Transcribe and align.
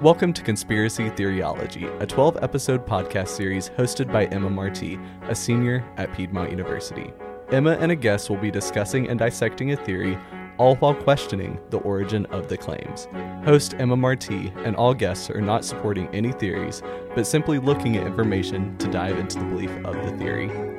Welcome 0.00 0.32
to 0.32 0.42
Conspiracy 0.42 1.10
Theoryology, 1.10 2.00
a 2.00 2.06
12 2.06 2.38
episode 2.42 2.86
podcast 2.86 3.28
series 3.28 3.68
hosted 3.68 4.10
by 4.10 4.24
Emma 4.28 4.48
Marti, 4.48 4.98
a 5.24 5.34
senior 5.34 5.84
at 5.98 6.10
Piedmont 6.14 6.50
University. 6.50 7.12
Emma 7.50 7.72
and 7.72 7.92
a 7.92 7.94
guest 7.94 8.30
will 8.30 8.38
be 8.38 8.50
discussing 8.50 9.10
and 9.10 9.18
dissecting 9.18 9.72
a 9.72 9.76
theory, 9.76 10.16
all 10.56 10.76
while 10.76 10.94
questioning 10.94 11.60
the 11.68 11.80
origin 11.80 12.24
of 12.26 12.48
the 12.48 12.56
claims. 12.56 13.08
Host 13.44 13.74
Emma 13.78 13.94
Marti 13.94 14.50
and 14.64 14.74
all 14.74 14.94
guests 14.94 15.28
are 15.28 15.42
not 15.42 15.66
supporting 15.66 16.08
any 16.14 16.32
theories, 16.32 16.82
but 17.14 17.26
simply 17.26 17.58
looking 17.58 17.98
at 17.98 18.06
information 18.06 18.78
to 18.78 18.90
dive 18.90 19.18
into 19.18 19.38
the 19.38 19.44
belief 19.44 19.84
of 19.84 19.94
the 19.96 20.16
theory. 20.16 20.69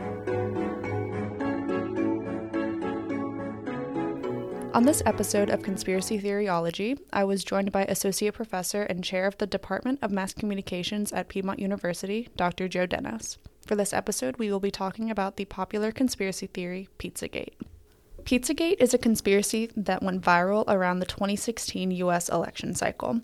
On 4.74 4.84
this 4.84 5.04
episode 5.06 5.50
of 5.50 5.64
Conspiracy 5.64 6.18
Theoryology, 6.18 6.98
I 7.12 7.26
was 7.26 7.44
joined 7.44 7.74
by 7.74 7.84
Associate 7.84 8.34
Professor 8.34 8.84
and 8.84 9.04
Chair 9.04 9.28
of 9.28 9.38
the 9.38 9.46
Department 9.46 10.00
of 10.02 10.12
Mass 10.12 10.34
Communications 10.34 11.12
at 11.12 11.28
Piedmont 11.28 11.60
University, 11.60 12.30
Dr. 12.38 12.70
Joe 12.70 12.86
Dennis. 12.86 13.38
For 13.68 13.76
this 13.76 13.92
episode, 13.92 14.38
we 14.38 14.50
will 14.50 14.62
be 14.62 14.72
talking 14.72 15.12
about 15.12 15.36
the 15.36 15.44
popular 15.44 15.92
conspiracy 15.92 16.48
theory, 16.48 16.88
Pizzagate. 17.00 17.56
Pizzagate 18.24 18.78
is 18.80 18.94
a 18.94 18.98
conspiracy 18.98 19.70
that 19.76 20.02
went 20.02 20.24
viral 20.24 20.64
around 20.70 21.00
the 21.00 21.06
2016 21.06 21.92
US 21.92 22.30
election 22.30 22.74
cycle. 22.74 23.20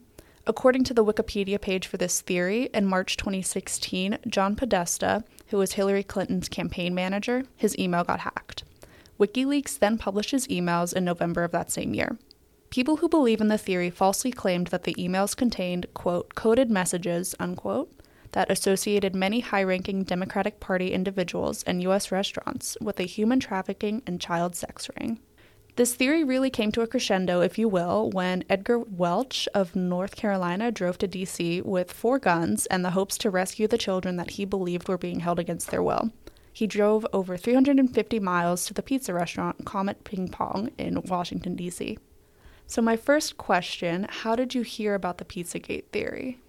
According 0.45 0.83
to 0.83 0.93
the 0.93 1.05
Wikipedia 1.05 1.61
page 1.61 1.87
for 1.87 1.95
this 1.95 2.19
theory, 2.19 2.63
in 2.73 2.85
March 2.85 3.15
2016, 3.15 4.17
John 4.27 4.57
Podesta, 4.57 5.23
who 5.47 5.57
was 5.57 5.73
Hillary 5.73 6.03
Clinton's 6.03 6.49
campaign 6.49 6.93
manager, 6.93 7.43
his 7.55 7.77
email 7.79 8.03
got 8.03 8.19
hacked. 8.19 8.65
WikiLeaks 9.19 9.79
then 9.79 9.97
published 9.97 10.31
his 10.31 10.47
emails 10.47 10.93
in 10.93 11.03
November 11.03 11.43
of 11.43 11.51
that 11.51 11.71
same 11.71 11.93
year. 11.93 12.17
People 12.69 12.97
who 12.97 13.09
believe 13.09 13.41
in 13.41 13.47
the 13.47 13.57
theory 13.57 13.89
falsely 13.89 14.31
claimed 14.31 14.67
that 14.67 14.83
the 14.83 14.95
emails 14.95 15.35
contained, 15.35 15.85
quote, 15.93 16.35
coded 16.35 16.69
messages, 16.69 17.33
unquote, 17.39 17.91
that 18.33 18.51
associated 18.51 19.15
many 19.15 19.39
high 19.39 19.63
ranking 19.63 20.03
Democratic 20.03 20.59
Party 20.59 20.91
individuals 20.91 21.63
and 21.63 21.81
U.S. 21.83 22.11
restaurants 22.11 22.77
with 22.81 22.99
a 22.99 23.03
human 23.03 23.39
trafficking 23.39 24.03
and 24.05 24.19
child 24.19 24.55
sex 24.55 24.89
ring. 24.99 25.19
This 25.77 25.95
theory 25.95 26.23
really 26.23 26.49
came 26.49 26.71
to 26.71 26.81
a 26.81 26.87
crescendo, 26.87 27.41
if 27.41 27.57
you 27.59 27.69
will, 27.69 28.09
when 28.09 28.43
Edgar 28.49 28.79
Welch 28.79 29.47
of 29.53 29.75
North 29.75 30.15
Carolina 30.15 30.71
drove 30.71 30.97
to 30.97 31.07
D.C. 31.07 31.61
with 31.61 31.93
four 31.93 32.17
guns 32.17 32.65
and 32.65 32.83
the 32.83 32.91
hopes 32.91 33.17
to 33.19 33.29
rescue 33.29 33.67
the 33.67 33.77
children 33.77 34.17
that 34.17 34.31
he 34.31 34.45
believed 34.45 34.89
were 34.89 34.97
being 34.97 35.19
held 35.19 35.37
against 35.37 35.69
their 35.69 35.83
will. 35.83 36.11
He 36.57 36.65
drove 36.65 37.05
over 37.13 37.37
350 37.37 38.19
miles 38.19 38.65
to 38.65 38.73
the 38.73 38.81
pizza 38.81 39.13
restaurant 39.13 39.63
Comet 39.63 40.03
Ping 40.03 40.27
Pong 40.27 40.71
in 40.79 40.99
Washington, 41.03 41.55
D.C. 41.55 41.99
So, 42.65 42.81
my 42.81 42.97
first 42.97 43.37
question 43.37 44.07
how 44.09 44.35
did 44.35 44.55
you 44.55 44.63
hear 44.63 44.95
about 44.95 45.19
the 45.19 45.23
Pizzagate 45.23 45.85
theory? 45.91 46.39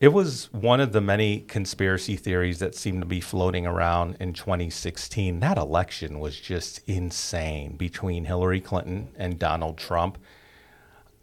It 0.00 0.14
was 0.14 0.50
one 0.50 0.80
of 0.80 0.92
the 0.92 1.02
many 1.02 1.40
conspiracy 1.40 2.16
theories 2.16 2.58
that 2.60 2.74
seemed 2.74 3.02
to 3.02 3.06
be 3.06 3.20
floating 3.20 3.66
around 3.66 4.16
in 4.18 4.32
2016. 4.32 5.40
That 5.40 5.58
election 5.58 6.20
was 6.20 6.40
just 6.40 6.80
insane 6.88 7.76
between 7.76 8.24
Hillary 8.24 8.62
Clinton 8.62 9.08
and 9.14 9.38
Donald 9.38 9.76
Trump. 9.76 10.16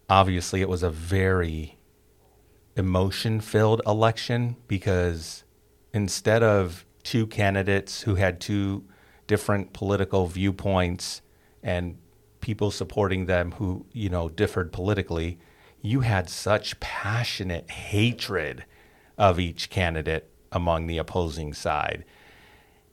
Obviously, 0.07 0.61
it 0.61 0.69
was 0.69 0.83
a 0.83 0.91
very 0.91 1.79
emotion 2.75 3.41
filled 3.41 3.81
election 3.87 4.57
because 4.67 5.43
instead 5.91 6.43
of 6.43 6.85
two 7.05 7.27
candidates 7.27 8.01
who 8.01 8.15
had 8.15 8.41
two 8.41 8.83
different 9.27 9.71
political 9.71 10.27
viewpoints 10.27 11.21
and 11.63 11.97
people 12.41 12.71
supporting 12.71 13.27
them 13.27 13.53
who, 13.53 13.85
you 13.93 14.09
know, 14.09 14.27
differed 14.27 14.73
politically, 14.73 15.39
you 15.81 16.01
had 16.01 16.29
such 16.29 16.79
passionate 16.79 17.69
hatred 17.69 18.65
of 19.17 19.39
each 19.39 19.69
candidate 19.69 20.29
among 20.51 20.87
the 20.87 20.97
opposing 20.97 21.53
side. 21.53 22.03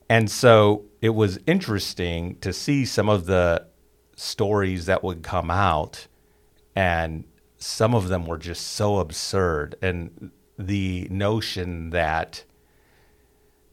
And 0.09 0.31
so 0.31 0.85
it 1.01 1.11
was 1.11 1.39
interesting 1.47 2.37
to 2.41 2.53
see 2.53 2.85
some 2.85 3.09
of 3.09 3.25
the 3.25 3.67
stories 4.15 4.87
that 4.87 5.03
would 5.03 5.23
come 5.23 5.51
out, 5.51 6.07
and 6.77 7.25
some 7.57 7.95
of 7.95 8.09
them 8.09 8.27
were 8.27 8.39
just 8.39 8.67
so 8.67 8.99
absurd. 8.99 9.75
And 9.81 10.31
the 10.59 11.09
notion 11.11 11.91
that 11.91 12.45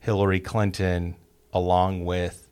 Hillary 0.09 0.39
Clinton, 0.39 1.15
along 1.53 2.03
with 2.03 2.49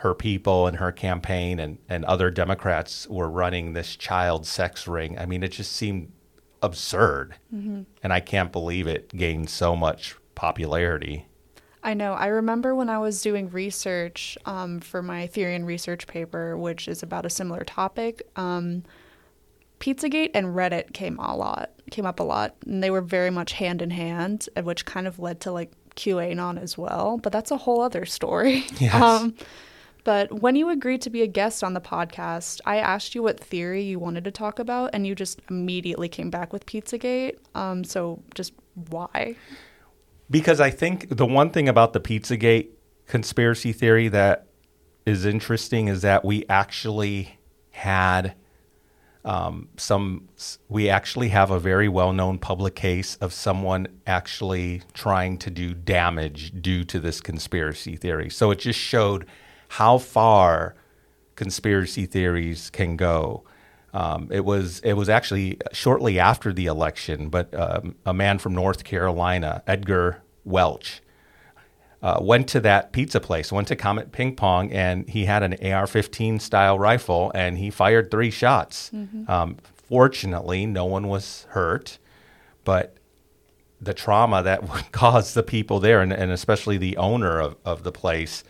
her 0.00 0.12
people 0.12 0.66
and 0.66 0.76
her 0.76 0.92
campaign 0.92 1.58
and, 1.58 1.78
and 1.88 2.04
other 2.04 2.30
Democrats, 2.30 3.06
were 3.08 3.30
running 3.30 3.72
this 3.72 3.96
child 3.96 4.46
sex 4.46 4.86
ring. 4.86 5.18
I 5.18 5.24
mean, 5.24 5.42
it 5.42 5.48
just 5.48 5.72
seemed 5.72 6.12
absurd. 6.60 7.36
Mm-hmm. 7.54 7.84
And 8.02 8.12
I 8.12 8.20
can't 8.20 8.52
believe 8.52 8.86
it 8.86 9.08
gained 9.16 9.48
so 9.48 9.74
much 9.74 10.16
popularity. 10.34 11.26
I 11.82 11.94
know. 11.94 12.12
I 12.12 12.26
remember 12.26 12.74
when 12.74 12.90
I 12.90 12.98
was 12.98 13.22
doing 13.22 13.48
research 13.48 14.36
um, 14.44 14.80
for 14.80 15.00
my 15.00 15.26
theory 15.26 15.54
and 15.54 15.66
research 15.66 16.06
paper, 16.06 16.54
which 16.54 16.86
is 16.86 17.02
about 17.02 17.24
a 17.24 17.30
similar 17.30 17.64
topic. 17.64 18.28
Um, 18.36 18.82
Pizzagate 19.80 20.32
and 20.34 20.48
Reddit 20.48 20.92
came 20.92 21.18
a 21.18 21.34
lot, 21.34 21.70
came 21.90 22.04
up 22.04 22.20
a 22.20 22.24
lot, 22.24 22.56
and 22.66 22.82
they 22.84 22.90
were 22.90 23.00
very 23.00 23.30
much 23.30 23.52
hand 23.52 23.80
in 23.80 23.88
hand, 23.88 24.50
which 24.62 24.84
kind 24.84 25.06
of 25.06 25.18
led 25.18 25.40
to 25.40 25.50
like 25.50 25.72
QAnon 25.98 26.60
as 26.62 26.78
well, 26.78 27.18
but 27.18 27.32
that's 27.32 27.50
a 27.50 27.56
whole 27.56 27.82
other 27.82 28.06
story. 28.06 28.64
Yes. 28.78 28.94
Um, 28.94 29.34
but 30.04 30.40
when 30.40 30.56
you 30.56 30.70
agreed 30.70 31.02
to 31.02 31.10
be 31.10 31.20
a 31.20 31.26
guest 31.26 31.62
on 31.62 31.74
the 31.74 31.80
podcast, 31.80 32.60
I 32.64 32.78
asked 32.78 33.14
you 33.14 33.22
what 33.22 33.38
theory 33.38 33.82
you 33.82 33.98
wanted 33.98 34.24
to 34.24 34.30
talk 34.30 34.58
about, 34.58 34.90
and 34.94 35.06
you 35.06 35.14
just 35.14 35.40
immediately 35.50 36.08
came 36.08 36.30
back 36.30 36.52
with 36.52 36.64
Pizzagate. 36.64 37.36
Um, 37.54 37.84
so 37.84 38.22
just 38.34 38.54
why? 38.88 39.34
Because 40.30 40.60
I 40.60 40.70
think 40.70 41.14
the 41.14 41.26
one 41.26 41.50
thing 41.50 41.68
about 41.68 41.92
the 41.92 42.00
Pizzagate 42.00 42.68
conspiracy 43.06 43.72
theory 43.72 44.08
that 44.08 44.46
is 45.04 45.26
interesting 45.26 45.88
is 45.88 46.02
that 46.02 46.24
we 46.24 46.44
actually 46.48 47.38
had 47.70 48.34
um, 49.28 49.68
some 49.76 50.26
we 50.70 50.88
actually 50.88 51.28
have 51.28 51.50
a 51.50 51.60
very 51.60 51.86
well-known 51.86 52.38
public 52.38 52.74
case 52.74 53.16
of 53.16 53.34
someone 53.34 53.86
actually 54.06 54.80
trying 54.94 55.36
to 55.36 55.50
do 55.50 55.74
damage 55.74 56.50
due 56.62 56.82
to 56.84 56.98
this 56.98 57.20
conspiracy 57.20 57.94
theory. 57.94 58.30
So 58.30 58.50
it 58.50 58.58
just 58.58 58.78
showed 58.78 59.26
how 59.68 59.98
far 59.98 60.76
conspiracy 61.36 62.06
theories 62.06 62.70
can 62.70 62.96
go. 62.96 63.44
Um, 63.92 64.28
it 64.30 64.46
was 64.46 64.80
it 64.80 64.94
was 64.94 65.10
actually 65.10 65.58
shortly 65.72 66.18
after 66.18 66.50
the 66.50 66.64
election, 66.64 67.28
but 67.28 67.52
um, 67.52 67.96
a 68.06 68.14
man 68.14 68.38
from 68.38 68.54
North 68.54 68.82
Carolina, 68.82 69.62
Edgar 69.66 70.22
Welch, 70.44 71.02
uh, 72.02 72.18
went 72.20 72.48
to 72.48 72.60
that 72.60 72.92
pizza 72.92 73.20
place, 73.20 73.50
went 73.50 73.68
to 73.68 73.76
Comet 73.76 74.12
Ping 74.12 74.36
Pong, 74.36 74.70
and 74.72 75.08
he 75.08 75.24
had 75.24 75.42
an 75.42 75.54
AR-15 75.54 76.40
style 76.40 76.78
rifle, 76.78 77.32
and 77.34 77.58
he 77.58 77.70
fired 77.70 78.10
three 78.10 78.30
shots. 78.30 78.90
Mm-hmm. 78.94 79.30
Um, 79.30 79.56
fortunately, 79.88 80.64
no 80.64 80.84
one 80.84 81.08
was 81.08 81.46
hurt, 81.50 81.98
but 82.64 82.96
the 83.80 83.94
trauma 83.94 84.42
that 84.42 84.68
would 84.72 84.92
cause 84.92 85.34
the 85.34 85.42
people 85.42 85.80
there, 85.80 86.00
and, 86.00 86.12
and 86.12 86.30
especially 86.30 86.78
the 86.78 86.96
owner 86.96 87.40
of, 87.40 87.56
of 87.64 87.82
the 87.82 87.92
place, 87.92 88.44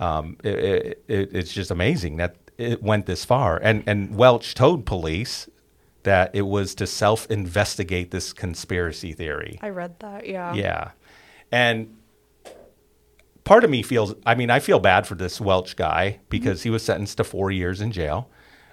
um, 0.00 0.36
it, 0.42 1.02
it, 1.06 1.30
it's 1.32 1.52
just 1.52 1.70
amazing 1.70 2.16
that 2.16 2.36
it 2.58 2.82
went 2.82 3.06
this 3.06 3.24
far. 3.24 3.58
And 3.58 3.84
and 3.86 4.16
Welch 4.16 4.54
told 4.54 4.84
police 4.84 5.48
that 6.02 6.34
it 6.34 6.42
was 6.42 6.74
to 6.76 6.86
self-investigate 6.86 8.10
this 8.10 8.32
conspiracy 8.32 9.12
theory. 9.12 9.58
I 9.62 9.68
read 9.68 9.98
that. 10.00 10.26
Yeah. 10.26 10.54
Yeah, 10.54 10.90
and 11.52 11.96
part 13.50 13.64
of 13.64 13.70
me 13.70 13.82
feels, 13.82 14.14
I 14.24 14.36
mean, 14.36 14.48
I 14.48 14.60
feel 14.60 14.78
bad 14.78 15.08
for 15.08 15.16
this 15.16 15.40
Welch 15.40 15.74
guy 15.74 16.20
because 16.28 16.60
mm-hmm. 16.60 16.68
he 16.68 16.70
was 16.70 16.84
sentenced 16.84 17.16
to 17.16 17.24
four 17.24 17.50
years 17.50 17.80
in 17.80 17.90
jail 17.90 18.30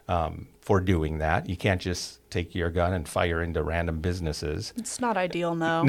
um, 0.07 0.49
for 0.61 0.79
doing 0.79 1.17
that. 1.17 1.49
You 1.49 1.57
can't 1.57 1.81
just 1.81 2.29
take 2.29 2.53
your 2.53 2.69
gun 2.69 2.94
and 2.94 3.09
fire 3.09 3.41
into 3.41 3.63
random 3.63 4.01
businesses. 4.01 4.74
It's 4.77 5.00
not 5.00 5.18
ideal, 5.18 5.56
no. 5.56 5.83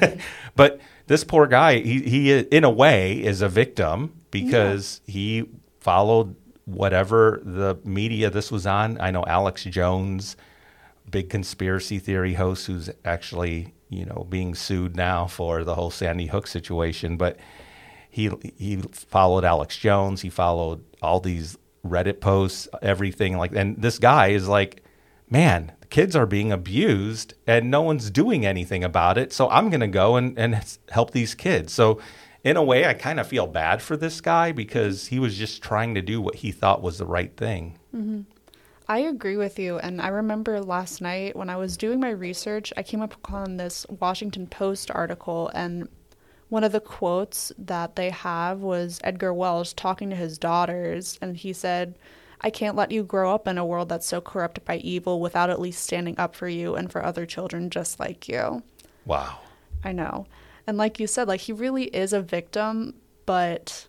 but 0.56 0.80
this 1.06 1.22
poor 1.22 1.46
guy, 1.46 1.78
he, 1.78 2.00
he, 2.00 2.38
in 2.40 2.64
a 2.64 2.70
way, 2.70 3.22
is 3.22 3.42
a 3.42 3.48
victim 3.48 4.20
because 4.32 5.02
yeah. 5.06 5.12
he 5.12 5.44
followed 5.78 6.34
whatever 6.64 7.40
the 7.44 7.78
media 7.84 8.28
this 8.28 8.50
was 8.50 8.66
on. 8.66 9.00
I 9.00 9.12
know 9.12 9.22
Alex 9.28 9.62
Jones, 9.62 10.36
big 11.08 11.30
conspiracy 11.30 12.00
theory 12.00 12.34
host, 12.34 12.66
who's 12.66 12.90
actually 13.04 13.72
you 13.88 14.04
know 14.04 14.26
being 14.28 14.56
sued 14.56 14.96
now 14.96 15.28
for 15.28 15.62
the 15.62 15.76
whole 15.76 15.92
Sandy 15.92 16.26
Hook 16.26 16.48
situation, 16.48 17.16
but 17.16 17.38
he 18.16 18.30
he 18.56 18.76
followed 18.92 19.44
Alex 19.44 19.76
Jones. 19.76 20.22
He 20.22 20.30
followed 20.30 20.82
all 21.02 21.20
these 21.20 21.58
Reddit 21.84 22.20
posts, 22.20 22.66
everything 22.80 23.36
like. 23.36 23.52
And 23.54 23.76
this 23.82 23.98
guy 23.98 24.28
is 24.28 24.48
like, 24.48 24.82
man, 25.28 25.72
the 25.80 25.86
kids 25.86 26.16
are 26.16 26.24
being 26.24 26.50
abused, 26.50 27.34
and 27.46 27.70
no 27.70 27.82
one's 27.82 28.10
doing 28.10 28.46
anything 28.46 28.82
about 28.82 29.18
it. 29.18 29.34
So 29.34 29.50
I'm 29.50 29.68
gonna 29.68 29.86
go 29.86 30.16
and 30.16 30.38
and 30.38 30.64
help 30.88 31.10
these 31.10 31.34
kids. 31.34 31.74
So 31.74 32.00
in 32.42 32.56
a 32.56 32.62
way, 32.62 32.86
I 32.86 32.94
kind 32.94 33.20
of 33.20 33.26
feel 33.26 33.46
bad 33.46 33.82
for 33.82 33.98
this 33.98 34.22
guy 34.22 34.50
because 34.50 35.08
he 35.08 35.18
was 35.18 35.36
just 35.36 35.62
trying 35.62 35.94
to 35.94 36.00
do 36.00 36.18
what 36.22 36.36
he 36.36 36.52
thought 36.52 36.80
was 36.80 36.96
the 36.96 37.04
right 37.04 37.36
thing. 37.36 37.78
Mm-hmm. 37.94 38.22
I 38.88 38.98
agree 39.00 39.36
with 39.36 39.58
you. 39.58 39.78
And 39.78 40.00
I 40.00 40.08
remember 40.08 40.62
last 40.62 41.02
night 41.02 41.36
when 41.36 41.50
I 41.50 41.56
was 41.56 41.76
doing 41.76 42.00
my 42.00 42.10
research, 42.10 42.72
I 42.78 42.82
came 42.82 43.02
upon 43.02 43.58
this 43.58 43.84
Washington 44.00 44.46
Post 44.46 44.90
article, 44.90 45.50
and 45.54 45.88
one 46.48 46.64
of 46.64 46.72
the 46.72 46.80
quotes 46.80 47.52
that 47.58 47.96
they 47.96 48.10
have 48.10 48.60
was 48.60 49.00
Edgar 49.02 49.34
Welch 49.34 49.74
talking 49.74 50.10
to 50.10 50.16
his 50.16 50.38
daughters, 50.38 51.18
and 51.20 51.36
he 51.36 51.52
said, 51.52 51.98
I 52.40 52.50
can't 52.50 52.76
let 52.76 52.92
you 52.92 53.02
grow 53.02 53.34
up 53.34 53.48
in 53.48 53.58
a 53.58 53.66
world 53.66 53.88
that's 53.88 54.06
so 54.06 54.20
corrupted 54.20 54.64
by 54.64 54.76
evil 54.76 55.20
without 55.20 55.50
at 55.50 55.60
least 55.60 55.82
standing 55.82 56.18
up 56.18 56.34
for 56.36 56.48
you 56.48 56.74
and 56.76 56.92
for 56.92 57.04
other 57.04 57.26
children 57.26 57.70
just 57.70 57.98
like 57.98 58.28
you. 58.28 58.62
Wow. 59.04 59.38
I 59.82 59.92
know. 59.92 60.26
And 60.66 60.76
like 60.76 61.00
you 61.00 61.06
said, 61.06 61.28
like 61.28 61.40
he 61.40 61.52
really 61.52 61.84
is 61.84 62.12
a 62.12 62.20
victim, 62.20 62.94
but 63.24 63.86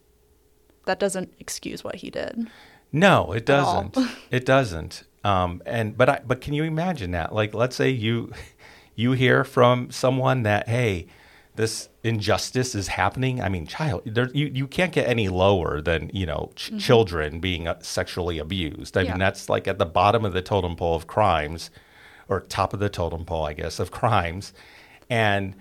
that 0.85 0.99
doesn't 0.99 1.33
excuse 1.39 1.83
what 1.83 1.95
he 1.95 2.09
did. 2.09 2.49
No, 2.91 3.33
it 3.33 3.45
doesn't. 3.45 3.97
it 4.31 4.45
doesn't. 4.45 5.03
Um, 5.23 5.61
and 5.65 5.97
but 5.97 6.09
I 6.09 6.21
but 6.25 6.39
can 6.39 6.53
you 6.53 6.63
imagine 6.63 7.11
that? 7.11 7.33
Like, 7.33 7.53
let's 7.53 7.75
say 7.75 7.89
you 7.89 8.31
you 8.95 9.11
hear 9.11 9.43
from 9.43 9.91
someone 9.91 10.43
that 10.43 10.69
hey, 10.69 11.07
this 11.57 11.89
injustice 12.03 12.73
is 12.73 12.87
happening. 12.87 13.41
I 13.41 13.49
mean, 13.49 13.67
child, 13.67 14.03
there, 14.05 14.29
you 14.33 14.47
you 14.53 14.67
can't 14.67 14.93
get 14.93 15.07
any 15.07 15.27
lower 15.27 15.81
than 15.81 16.09
you 16.13 16.25
know 16.25 16.51
ch- 16.55 16.67
mm-hmm. 16.69 16.77
children 16.77 17.39
being 17.39 17.67
uh, 17.67 17.79
sexually 17.81 18.39
abused. 18.39 18.95
I 18.95 19.01
Yeah. 19.01 19.11
mean, 19.11 19.19
that's 19.19 19.49
like 19.49 19.67
at 19.67 19.77
the 19.77 19.85
bottom 19.85 20.23
of 20.23 20.33
the 20.33 20.41
totem 20.41 20.75
pole 20.75 20.95
of 20.95 21.07
crimes, 21.07 21.69
or 22.29 22.39
top 22.41 22.73
of 22.73 22.79
the 22.79 22.89
totem 22.89 23.25
pole, 23.25 23.43
I 23.43 23.53
guess, 23.53 23.79
of 23.79 23.91
crimes, 23.91 24.53
and 25.09 25.55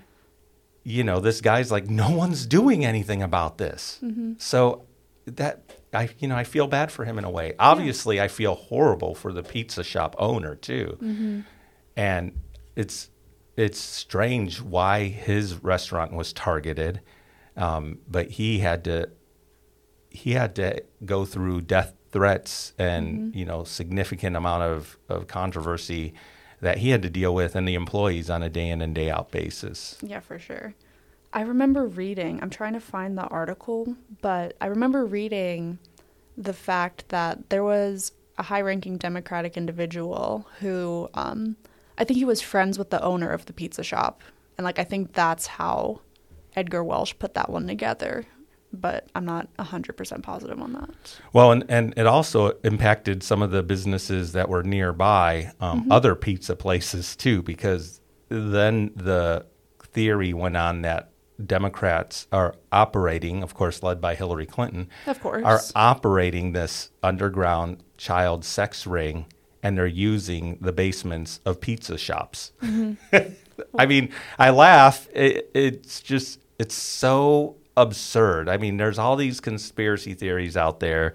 you 0.85 1.03
know, 1.03 1.19
this 1.19 1.41
guy's 1.41 1.73
like, 1.73 1.91
no 1.91 2.11
one's 2.11 2.47
doing 2.47 2.85
anything 2.85 3.21
about 3.21 3.59
this. 3.59 3.99
Mm-hmm. 4.05 4.35
So 4.39 4.85
that 5.27 5.65
I, 5.93 6.11
you 6.21 6.29
know, 6.29 6.37
I 6.37 6.45
feel 6.45 6.69
bad 6.69 6.93
for 6.93 7.05
him 7.05 7.19
in 7.19 7.25
a 7.25 7.31
way. 7.31 7.55
Obviously, 7.59 8.21
I 8.21 8.29
feel 8.29 8.55
horrible 8.55 9.15
for 9.15 9.33
the 9.33 9.43
pizza 9.43 9.83
shop 9.83 10.15
owner 10.19 10.55
too, 10.55 10.97
mm-hmm. 11.01 11.41
and 11.97 12.39
it's 12.77 13.11
it's 13.57 13.79
strange 13.81 14.61
why 14.61 15.05
his 15.05 15.63
restaurant 15.63 16.13
was 16.13 16.33
targeted, 16.33 17.01
um, 17.57 17.99
but 18.09 18.31
he 18.33 18.59
had 18.59 18.85
to 18.85 19.11
he 20.11 20.33
had 20.33 20.55
to 20.57 20.83
go 21.05 21.25
through 21.25 21.61
death 21.61 21.95
threats 22.11 22.73
and 22.79 23.35
you 23.35 23.45
know 23.45 23.65
significant 23.65 24.37
amount 24.37 24.63
of, 24.63 24.97
of 25.09 25.27
controversy 25.27 26.15
that 26.61 26.79
he 26.79 26.91
had 26.91 27.03
to 27.03 27.11
deal 27.11 27.35
with 27.35 27.55
and 27.55 27.69
the 27.69 27.75
employees 27.75 28.31
on 28.31 28.43
a 28.43 28.49
day 28.49 28.69
in 28.71 28.81
and 28.81 28.95
day 28.95 29.11
out 29.11 29.31
basis. 29.31 29.99
Yeah, 30.03 30.21
for 30.21 30.39
sure. 30.39 30.75
I 31.33 31.43
remember 31.43 31.87
reading, 31.87 32.41
I'm 32.43 32.49
trying 32.49 32.73
to 32.73 32.81
find 32.81 33.19
the 33.19 33.25
article, 33.25 33.95
but 34.23 34.57
I 34.61 34.67
remember 34.67 35.05
reading 35.05 35.79
the 36.37 36.55
fact 36.55 37.09
that 37.11 37.51
there 37.51 37.63
was 37.63 38.13
a 38.39 38.45
high 38.45 38.63
ranking 38.63 38.97
Democratic 38.97 39.57
individual 39.57 40.47
who, 40.61 41.11
um, 41.13 41.57
I 41.99 42.05
think 42.05 42.19
he 42.19 42.25
was 42.25 42.41
friends 42.41 42.79
with 42.79 42.91
the 42.91 43.03
owner 43.03 43.31
of 43.31 43.47
the 43.47 43.53
pizza 43.53 43.83
shop. 43.83 44.23
And, 44.59 44.65
like, 44.65 44.79
I 44.79 44.85
think 44.85 45.13
that's 45.13 45.47
how 45.47 46.01
Edgar 46.55 46.83
Welch 46.85 47.19
put 47.19 47.35
that 47.35 47.51
one 47.51 47.67
together. 47.67 48.25
But 48.73 49.09
I'm 49.15 49.25
not 49.25 49.49
100% 49.59 50.23
positive 50.23 50.61
on 50.61 50.73
that. 50.75 50.91
Well, 51.33 51.53
and, 51.53 51.65
and 51.69 51.95
it 51.97 52.07
also 52.07 52.51
impacted 52.65 53.23
some 53.23 53.41
of 53.41 53.51
the 53.51 53.63
businesses 53.63 54.33
that 54.33 54.49
were 54.49 54.63
nearby, 54.63 55.53
um, 55.61 55.87
other 55.91 56.15
pizza 56.15 56.57
places 56.57 57.17
too, 57.17 57.43
because 57.43 58.01
then 58.29 58.91
the 58.95 59.47
theory 59.81 60.35
went 60.35 60.57
on 60.57 60.83
that 60.83 61.11
Democrats 61.45 62.27
are 62.33 62.55
operating, 62.73 63.43
of 63.43 63.55
course, 63.55 63.83
led 63.83 64.01
by 64.01 64.15
Hillary 64.15 64.47
Clinton, 64.47 64.89
Of 65.07 65.21
course. 65.21 65.45
are 65.45 65.61
operating 65.75 66.53
this 66.53 66.91
underground 67.03 67.83
child 67.97 68.45
sex 68.45 68.87
ring 68.87 69.27
and 69.67 69.77
they're 69.77 69.85
using 69.89 70.59
the 70.61 70.71
basements 70.71 71.41
of 71.45 71.61
pizza 71.61 71.99
shops. 71.99 72.53
Mm-hmm. 72.63 73.33
I 73.79 73.87
mean, 73.87 74.13
I 74.39 74.51
laugh. 74.51 75.09
It, 75.15 75.51
it's 75.55 76.03
just, 76.03 76.41
it's 76.59 76.75
so 76.75 77.57
absurd. 77.75 78.51
I 78.51 78.59
mean, 78.59 78.77
there's 78.77 78.99
all 78.99 79.17
these 79.17 79.41
conspiracy 79.41 80.13
theories 80.13 80.59
out 80.59 80.81
there, 80.81 81.15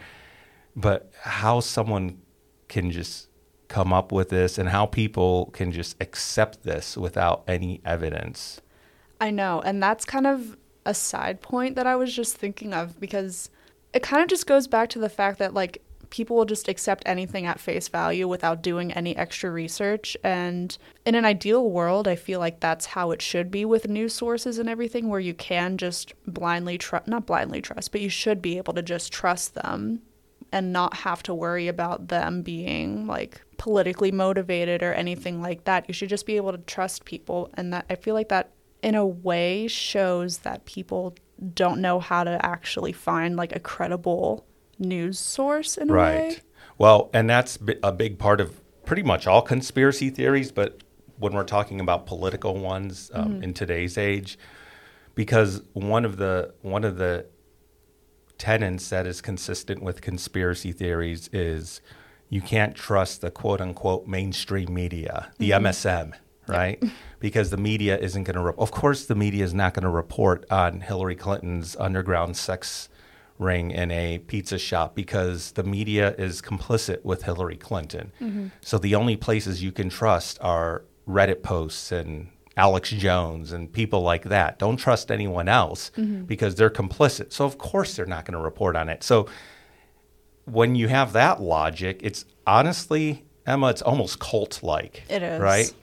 but 0.75 1.11
how 1.21 1.59
someone 1.59 2.19
can 2.67 2.89
just 2.89 3.29
come 3.67 3.93
up 3.93 4.11
with 4.11 4.29
this 4.29 4.57
and 4.57 4.69
how 4.69 4.87
people 4.87 5.51
can 5.53 5.71
just 5.71 5.95
accept 6.01 6.63
this 6.63 6.97
without 6.97 7.43
any 7.47 7.79
evidence. 7.85 8.59
I 9.19 9.29
know. 9.29 9.61
And 9.61 9.83
that's 9.83 10.03
kind 10.03 10.25
of 10.25 10.57
a 10.83 10.95
side 10.95 11.41
point 11.41 11.75
that 11.75 11.85
I 11.85 11.95
was 11.95 12.11
just 12.13 12.35
thinking 12.37 12.73
of 12.73 12.99
because 12.99 13.51
it 13.93 14.01
kind 14.01 14.23
of 14.23 14.29
just 14.29 14.47
goes 14.47 14.65
back 14.67 14.89
to 14.89 14.99
the 14.99 15.09
fact 15.09 15.37
that, 15.37 15.53
like, 15.53 15.83
people 16.11 16.35
will 16.35 16.45
just 16.45 16.67
accept 16.67 17.01
anything 17.07 17.47
at 17.47 17.59
face 17.59 17.87
value 17.87 18.27
without 18.27 18.61
doing 18.61 18.91
any 18.91 19.17
extra 19.17 19.49
research. 19.49 20.15
And 20.23 20.77
in 21.05 21.15
an 21.15 21.25
ideal 21.25 21.67
world, 21.71 22.07
I 22.07 22.15
feel 22.15 22.39
like 22.39 22.59
that's 22.59 22.85
how 22.85 23.09
it 23.09 23.21
should 23.21 23.49
be 23.49 23.65
with 23.65 23.87
news 23.87 24.13
sources 24.13 24.59
and 24.59 24.69
everything, 24.69 25.09
where 25.09 25.19
you 25.19 25.33
can 25.33 25.77
just 25.77 26.13
blindly 26.27 26.77
trust, 26.77 27.07
not 27.07 27.25
blindly 27.25 27.61
trust, 27.61 27.91
but 27.91 28.01
you 28.01 28.09
should 28.09 28.41
be 28.41 28.57
able 28.57 28.73
to 28.73 28.83
just 28.83 29.11
trust 29.11 29.55
them 29.55 30.01
and 30.51 30.73
not 30.73 30.93
have 30.97 31.23
to 31.23 31.33
worry 31.33 31.67
about 31.67 32.09
them 32.09 32.41
being 32.41 33.07
like 33.07 33.41
politically 33.57 34.11
motivated 34.11 34.83
or 34.83 34.93
anything 34.93 35.41
like 35.41 35.63
that. 35.63 35.85
You 35.87 35.93
should 35.93 36.09
just 36.09 36.25
be 36.25 36.35
able 36.35 36.51
to 36.51 36.57
trust 36.59 37.05
people. 37.05 37.49
And 37.55 37.73
that 37.73 37.85
I 37.89 37.95
feel 37.95 38.13
like 38.13 38.29
that 38.29 38.51
in 38.83 38.95
a 38.95 39.05
way 39.05 39.67
shows 39.67 40.39
that 40.39 40.65
people 40.65 41.15
don't 41.53 41.79
know 41.79 41.99
how 41.99 42.23
to 42.23 42.45
actually 42.45 42.91
find 42.91 43.35
like 43.35 43.55
a 43.55 43.59
credible 43.59 44.45
news 44.81 45.19
source 45.19 45.77
in 45.77 45.89
a 45.89 45.93
way. 45.93 46.27
Right. 46.27 46.41
Well, 46.77 47.09
and 47.13 47.29
that's 47.29 47.57
a 47.83 47.91
big 47.91 48.17
part 48.17 48.41
of 48.41 48.59
pretty 48.85 49.03
much 49.03 49.27
all 49.27 49.41
conspiracy 49.41 50.09
theories, 50.09 50.51
but 50.51 50.81
when 51.17 51.33
we're 51.33 51.43
talking 51.43 51.79
about 51.79 52.07
political 52.07 52.57
ones 52.57 53.11
um, 53.13 53.43
in 53.43 53.53
today's 53.53 53.97
age, 53.97 54.39
because 55.13 55.61
one 55.73 56.03
of 56.03 56.17
the 56.17 56.53
one 56.61 56.83
of 56.83 56.97
the 56.97 57.27
tenets 58.37 58.89
that 58.89 59.05
is 59.05 59.21
consistent 59.21 59.83
with 59.83 60.01
conspiracy 60.01 60.71
theories 60.71 61.29
is 61.31 61.79
you 62.29 62.41
can't 62.41 62.75
trust 62.75 63.21
the 63.21 63.29
quote 63.29 63.61
unquote 63.61 64.07
mainstream 64.07 64.73
media, 64.73 65.31
the 65.37 65.51
MSM, 65.51 66.13
right? 66.47 66.81
because 67.19 67.51
the 67.51 67.57
media 67.57 67.97
isn't 67.97 68.23
going 68.23 68.35
to. 68.35 68.41
Re- 68.41 68.53
of 68.57 68.71
course, 68.71 69.05
the 69.05 69.15
media 69.15 69.43
is 69.43 69.53
not 69.53 69.75
going 69.75 69.83
to 69.83 69.89
report 69.89 70.49
on 70.49 70.81
Hillary 70.81 71.15
Clinton's 71.15 71.75
underground 71.75 72.35
sex 72.35 72.89
ring 73.41 73.71
in 73.71 73.91
a 73.91 74.19
pizza 74.19 74.57
shop 74.57 74.95
because 74.95 75.51
the 75.53 75.63
media 75.63 76.13
is 76.17 76.41
complicit 76.41 77.03
with 77.03 77.23
Hillary 77.23 77.57
Clinton. 77.57 78.11
Mm-hmm. 78.21 78.47
So 78.61 78.77
the 78.77 78.95
only 78.95 79.17
places 79.17 79.63
you 79.63 79.71
can 79.71 79.89
trust 79.89 80.37
are 80.41 80.83
Reddit 81.07 81.41
posts 81.41 81.91
and 81.91 82.27
Alex 82.55 82.91
Jones 82.91 83.51
and 83.51 83.71
people 83.71 84.01
like 84.01 84.25
that. 84.25 84.59
Don't 84.59 84.77
trust 84.77 85.09
anyone 85.09 85.49
else 85.49 85.91
mm-hmm. 85.97 86.23
because 86.23 86.55
they're 86.55 86.69
complicit. 86.69 87.33
So 87.33 87.43
of 87.45 87.57
course 87.57 87.95
they're 87.95 88.05
not 88.05 88.25
going 88.25 88.37
to 88.37 88.43
report 88.43 88.75
on 88.75 88.87
it. 88.89 89.03
So 89.03 89.27
when 90.45 90.75
you 90.75 90.87
have 90.87 91.13
that 91.13 91.41
logic, 91.41 92.01
it's 92.03 92.25
honestly 92.45 93.25
Emma, 93.45 93.69
it's 93.69 93.81
almost 93.81 94.19
cult 94.19 94.61
like. 94.61 95.03
It 95.09 95.23
is. 95.23 95.41
Right? 95.41 95.73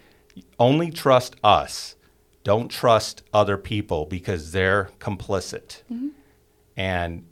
Only 0.60 0.92
trust 0.92 1.34
us. 1.42 1.96
Don't 2.44 2.68
trust 2.68 3.24
other 3.34 3.58
people 3.58 4.06
because 4.06 4.52
they're 4.52 4.90
complicit. 5.00 5.82
Mm-hmm. 5.90 6.08
And 6.76 7.24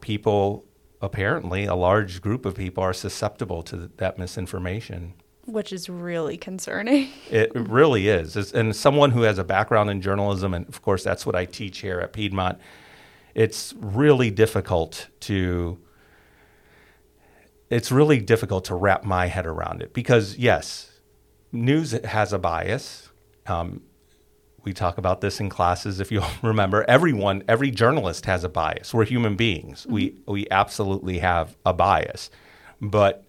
people 0.00 0.64
apparently 1.00 1.64
a 1.64 1.74
large 1.74 2.20
group 2.20 2.46
of 2.46 2.54
people 2.54 2.82
are 2.82 2.92
susceptible 2.92 3.62
to 3.62 3.90
that 3.96 4.18
misinformation. 4.18 5.14
Which 5.44 5.72
is 5.72 5.88
really 5.88 6.36
concerning. 6.36 7.08
It 7.30 7.52
really 7.54 8.08
is. 8.08 8.36
It's, 8.36 8.52
and 8.52 8.74
someone 8.74 9.12
who 9.12 9.22
has 9.22 9.38
a 9.38 9.44
background 9.44 9.90
in 9.90 10.00
journalism, 10.00 10.54
and 10.54 10.68
of 10.68 10.82
course, 10.82 11.04
that's 11.04 11.24
what 11.24 11.36
I 11.36 11.44
teach 11.44 11.78
here 11.78 12.00
at 12.00 12.12
Piedmont, 12.12 12.58
it's 13.34 13.74
really 13.78 14.30
difficult 14.30 15.08
to. 15.20 15.78
It's 17.68 17.90
really 17.90 18.20
difficult 18.20 18.64
to 18.66 18.76
wrap 18.76 19.02
my 19.04 19.26
head 19.26 19.44
around 19.44 19.82
it 19.82 19.92
because, 19.92 20.38
yes, 20.38 20.92
news 21.50 21.92
has 22.04 22.32
a 22.32 22.38
bias. 22.38 23.10
Um, 23.46 23.82
we 24.66 24.74
talk 24.74 24.98
about 24.98 25.22
this 25.22 25.40
in 25.40 25.48
classes 25.48 26.00
if 26.00 26.12
you 26.12 26.22
remember 26.42 26.84
everyone 26.86 27.42
every 27.48 27.70
journalist 27.70 28.26
has 28.26 28.44
a 28.44 28.48
bias. 28.50 28.92
We're 28.92 29.06
human 29.06 29.36
beings. 29.36 29.86
We 29.88 30.16
we 30.26 30.46
absolutely 30.50 31.20
have 31.20 31.56
a 31.64 31.72
bias. 31.72 32.28
But 32.82 33.24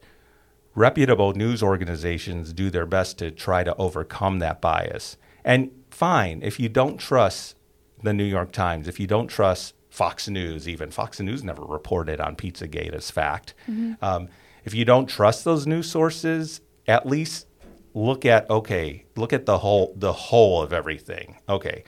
reputable 0.75 1.34
news 1.34 1.63
organizations 1.63 2.51
do 2.51 2.70
their 2.70 2.86
best 2.86 3.17
to 3.20 3.32
try 3.32 3.63
to 3.63 3.74
overcome 3.77 4.39
that 4.39 4.60
bias. 4.60 5.15
And 5.46 5.72
fine 5.91 6.41
if 6.44 6.60
you 6.60 6.67
don't 6.67 6.98
trust 6.98 7.56
the 8.03 8.13
new 8.13 8.24
york 8.24 8.51
times 8.51 8.88
if 8.88 9.00
you 9.00 9.08
don't 9.08 9.27
trust 9.27 9.74
fox 9.89 10.27
news 10.27 10.70
even 10.70 10.91
fox 10.91 11.20
news 11.20 11.44
never 11.44 11.63
reported 11.63 12.20
on 12.20 12.36
pizzagate 12.36 12.94
as 12.94 13.10
fact. 13.10 13.53
Um, 14.01 14.27
if 14.65 14.74
you 14.74 14.86
don't 14.86 15.08
trust 15.08 15.46
those 15.46 15.65
news 15.65 15.89
sources 15.89 16.62
at 16.88 17.06
least 17.06 17.46
look 17.94 18.25
at 18.25 18.50
okay 18.50 19.06
look 19.15 19.34
at 19.34 19.46
the 19.46 19.60
whole 19.60 19.94
the 19.96 20.13
whole 20.13 20.62
of 20.62 20.72
everything 20.72 21.38
okay 21.50 21.84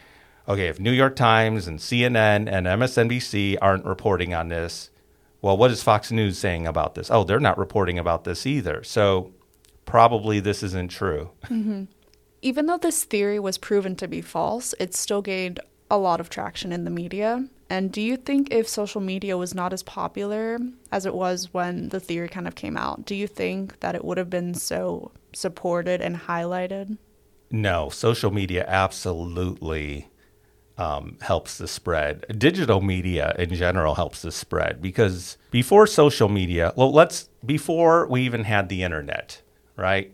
okay 0.48 0.68
if 0.68 0.80
new 0.80 0.92
york 0.92 1.16
times 1.16 1.68
and 1.68 1.80
cnn 1.80 2.52
and 2.52 2.66
msnbc 2.66 3.58
aren't 3.62 3.86
reporting 3.86 4.34
on 4.34 4.50
this 4.50 4.90
well, 5.42 5.56
what 5.56 5.72
is 5.72 5.84
Fox 5.84 6.12
News 6.12 6.38
saying 6.38 6.68
about 6.68 6.96
this? 6.96 7.10
Oh, 7.10 7.24
they're 7.24 7.40
not 7.40 7.58
reporting 7.58 7.98
about 7.98 8.24
this 8.24 8.46
either. 8.46 8.84
So 8.84 9.32
probably 9.86 10.40
this 10.40 10.64
isn't 10.64 10.92
true. 10.92 11.32
Mm-hmm. 11.46 11.86
Even 12.42 12.66
though 12.66 12.78
this 12.78 13.04
theory 13.04 13.40
was 13.40 13.58
proven 13.58 13.96
to 13.98 14.08
be 14.08 14.22
false, 14.22 14.74
it 14.80 14.94
still 14.94 15.22
gained 15.22 15.60
a 15.90 15.98
lot 15.98 16.20
of 16.20 16.30
traction 16.30 16.72
in 16.72 16.84
the 16.84 16.92
media. 16.92 17.48
And 17.70 17.92
do 17.92 18.02
you 18.02 18.18
think 18.18 18.52
if 18.52 18.68
social 18.68 19.02
media 19.02 19.38
was 19.38 19.54
not 19.54 19.74
as 19.74 19.84
popular 19.84 20.60
as 20.92 21.06
it 21.06 21.14
was 21.14 21.54
when 21.54 21.90
the 21.90 22.00
theory 22.00 22.28
kind 22.28 22.48
of 22.48 22.56
came 22.56 22.76
out, 22.76 23.06
do 23.06 23.16
you 23.16 23.28
think 23.28 23.80
that 23.82 23.96
it 23.96 24.04
would 24.04 24.18
have 24.18 24.30
been 24.30 24.54
so 24.54 25.12
supported 25.34 26.02
and 26.02 26.16
highlighted? 26.22 26.98
No, 27.52 27.90
social 27.90 28.32
media 28.32 28.66
absolutely 28.68 30.10
um, 30.80 31.18
helps 31.22 31.58
the 31.58 31.68
spread. 31.68 32.26
Digital 32.40 32.82
media 32.82 33.36
in 33.38 33.54
general 33.54 33.96
helps 33.96 34.22
the 34.22 34.32
spread 34.32 34.82
because 34.82 35.38
before 35.52 35.86
social 35.86 36.30
media, 36.30 36.74
well, 36.76 36.92
let's 36.92 37.30
before 37.46 38.08
we 38.08 38.22
even 38.22 38.46
had 38.46 38.70
the 38.70 38.84
internet, 38.84 39.42
right? 39.76 40.14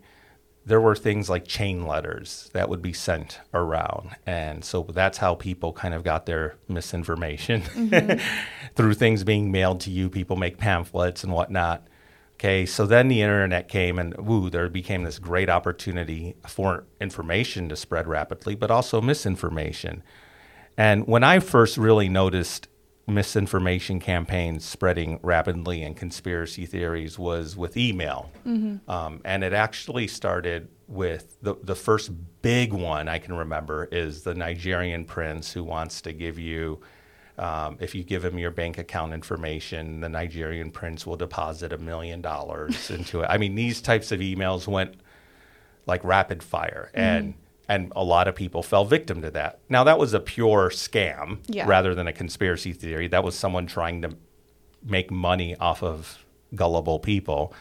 There 0.65 0.81
were 0.81 0.95
things 0.95 1.29
like 1.29 1.45
chain 1.45 1.85
letters 1.85 2.49
that 2.53 2.69
would 2.69 2.81
be 2.81 2.93
sent 2.93 3.39
around, 3.53 4.15
and 4.25 4.65
so 4.65 4.81
that's 4.81 5.19
how 5.19 5.35
people 5.35 5.71
kind 5.71 5.93
of 5.93 6.03
got 6.03 6.25
their 6.25 6.55
misinformation 6.67 7.61
through 8.75 8.95
things 8.95 9.23
being 9.23 9.51
mailed 9.51 9.81
to 9.81 9.91
you. 9.91 10.09
People 10.09 10.37
make 10.37 10.57
pamphlets 10.57 11.23
and 11.23 11.31
whatnot. 11.31 11.85
Okay, 12.35 12.65
so 12.65 12.85
then 12.85 13.07
the 13.07 13.21
internet 13.21 13.69
came, 13.69 13.97
and 13.97 14.15
woo, 14.17 14.49
there 14.49 14.69
became 14.69 15.03
this 15.03 15.19
great 15.19 15.49
opportunity 15.49 16.35
for 16.47 16.85
information 16.99 17.69
to 17.69 17.75
spread 17.75 18.07
rapidly, 18.07 18.55
but 18.55 18.69
also 18.69 19.01
misinformation. 19.01 20.03
And 20.77 21.07
when 21.07 21.23
I 21.23 21.39
first 21.39 21.77
really 21.77 22.09
noticed 22.09 22.67
misinformation 23.07 23.99
campaigns 23.99 24.65
spreading 24.65 25.19
rapidly 25.21 25.83
and 25.83 25.95
conspiracy 25.95 26.65
theories 26.65 27.17
was 27.19 27.55
with 27.55 27.77
email. 27.77 28.31
Um, 28.89 29.21
and 29.23 29.43
it 29.43 29.53
actually 29.53 30.07
started 30.07 30.67
with 30.87 31.37
the, 31.41 31.55
the 31.63 31.75
first 31.75 32.11
big 32.41 32.73
one 32.73 33.07
I 33.07 33.19
can 33.19 33.35
remember 33.35 33.87
is 33.91 34.23
the 34.23 34.33
Nigerian 34.33 35.05
prince 35.05 35.53
who 35.53 35.63
wants 35.63 36.01
to 36.01 36.13
give 36.13 36.39
you, 36.39 36.81
um, 37.37 37.77
if 37.81 37.93
you 37.95 38.03
give 38.03 38.23
him 38.23 38.37
your 38.39 38.51
bank 38.51 38.77
account 38.77 39.13
information, 39.13 39.99
the 40.01 40.09
Nigerian 40.09 40.71
prince 40.71 41.05
will 41.05 41.17
deposit 41.17 41.73
a 41.73 41.77
million 41.77 42.21
dollars 42.21 42.89
into 42.97 43.21
it. 43.21 43.27
I 43.29 43.37
mean, 43.37 43.55
these 43.55 43.81
types 43.81 44.11
of 44.11 44.19
emails 44.19 44.67
went 44.67 44.95
like 45.85 46.03
rapid 46.03 46.41
fire 46.41 46.89
and 46.93 47.35
and 47.67 47.91
a 47.95 48.03
lot 48.03 48.27
of 48.27 48.35
people 48.35 48.63
fell 48.63 48.85
victim 48.85 49.21
to 49.21 49.29
that 49.31 49.59
now 49.69 49.83
that 49.83 49.99
was 49.99 50.13
a 50.15 50.19
pure 50.19 50.69
scam 50.69 51.37
Yeah. 51.47 51.67
rather 51.67 51.93
than 51.93 52.07
a 52.07 52.13
conspiracy 52.13 52.73
theory 52.73 53.07
that 53.09 53.23
was 53.23 53.35
someone 53.35 53.67
trying 53.67 54.01
to 54.01 54.15
make 54.83 55.11
money 55.11 55.55
off 55.57 55.83
of 55.83 56.25
gullible 56.55 56.97
people 56.97 57.53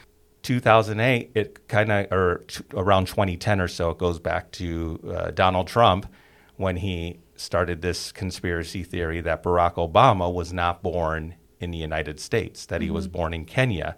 2008 0.43 1.33
it 1.35 1.69
kind 1.69 1.93
of 1.93 2.11
or 2.12 2.45
t- 2.49 2.64
around 2.75 3.07
2010 3.09 3.61
or 3.61 3.69
so 3.69 3.90
it 3.90 3.99
goes 3.99 4.19
back 4.19 4.50
to 4.52 4.99
uh, 5.14 5.31
donald 5.33 5.66
trump 5.66 6.07
when 6.57 6.76
he 6.76 7.19
started 7.36 7.82
this 7.82 8.12
conspiracy 8.12 8.82
theory 8.82 9.20
that 9.20 9.42
barack 9.42 9.74
obama 9.74 10.32
was 10.32 10.52
not 10.52 10.82
born 10.82 11.34
in 11.60 11.70
the 11.70 11.78
united 11.78 12.20
states 12.20 12.66
that 12.66 12.80
he 12.80 12.90
was 12.90 13.08
born 13.08 13.34
in 13.34 13.44
kenya 13.44 13.96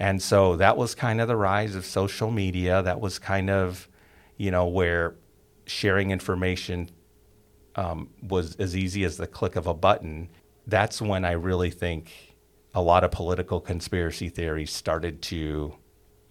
and 0.00 0.22
so 0.22 0.56
that 0.56 0.78
was 0.78 0.94
kind 0.94 1.20
of 1.20 1.28
the 1.28 1.36
rise 1.36 1.74
of 1.74 1.84
social 1.84 2.30
media. 2.30 2.82
That 2.82 3.00
was 3.00 3.18
kind 3.18 3.50
of, 3.50 3.86
you 4.38 4.50
know, 4.50 4.66
where 4.66 5.14
sharing 5.66 6.10
information 6.10 6.88
um, 7.76 8.08
was 8.22 8.56
as 8.56 8.74
easy 8.74 9.04
as 9.04 9.18
the 9.18 9.26
click 9.26 9.56
of 9.56 9.66
a 9.66 9.74
button. 9.74 10.30
That's 10.66 11.02
when 11.02 11.26
I 11.26 11.32
really 11.32 11.70
think 11.70 12.10
a 12.72 12.80
lot 12.80 13.04
of 13.04 13.10
political 13.10 13.60
conspiracy 13.60 14.30
theories 14.30 14.72
started 14.72 15.20
to 15.22 15.74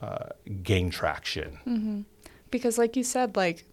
uh, 0.02 0.30
gain 0.64 0.90
traction. 0.90 2.06
Because, 2.50 2.80
like 2.80 2.96
you 2.96 3.04
said, 3.04 3.36
like 3.36 3.66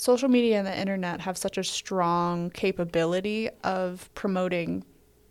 social 0.00 0.30
media 0.30 0.56
and 0.56 0.66
the 0.66 0.78
internet 0.78 1.20
have 1.20 1.36
such 1.36 1.58
a 1.58 1.64
strong 1.64 2.48
capability 2.50 3.50
of 3.62 4.08
promoting 4.14 4.82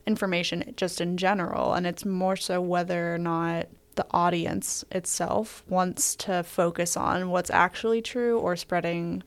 information 0.06 0.74
just 0.78 1.02
in 1.02 1.18
general. 1.18 1.74
And 1.74 1.88
it's 1.88 2.06
more 2.06 2.36
so 2.36 2.62
whether 2.62 3.16
or 3.16 3.18
not 3.18 3.68
the 3.96 4.06
audience 4.12 4.86
itself 4.92 5.64
wants 5.68 6.16
to 6.18 6.44
focus 6.44 6.96
on 6.96 7.32
what's 7.32 7.50
actually 7.50 8.04
true 8.04 8.38
or 8.40 8.56
spreading 8.56 9.24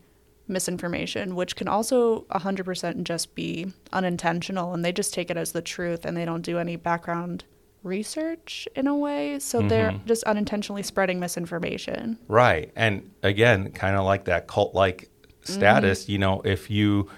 misinformation, 0.46 1.34
which 1.34 1.56
can 1.56 1.66
also 1.66 2.20
100% 2.30 3.02
just 3.02 3.34
be 3.34 3.72
unintentional 3.92 4.72
and 4.72 4.84
they 4.84 4.92
just 4.92 5.12
take 5.12 5.28
it 5.28 5.36
as 5.36 5.50
the 5.50 5.62
truth 5.62 6.04
and 6.04 6.16
they 6.16 6.24
don't 6.24 6.42
do 6.42 6.58
any 6.58 6.76
background 6.76 7.44
research 7.82 8.68
in 8.76 8.86
a 8.86 8.96
way. 8.96 9.40
So 9.40 9.58
mm-hmm. 9.58 9.68
they're 9.68 10.00
just 10.06 10.22
unintentionally 10.24 10.84
spreading 10.84 11.18
misinformation. 11.18 12.16
Right. 12.28 12.70
And 12.76 13.10
again, 13.24 13.72
kind 13.72 13.96
of 13.96 14.04
like 14.04 14.26
that 14.26 14.46
cult 14.46 14.72
like 14.74 15.08
status, 15.42 16.02
mm-hmm. 16.02 16.12
you 16.12 16.18
know, 16.18 16.40
if 16.42 16.70
you 16.70 17.10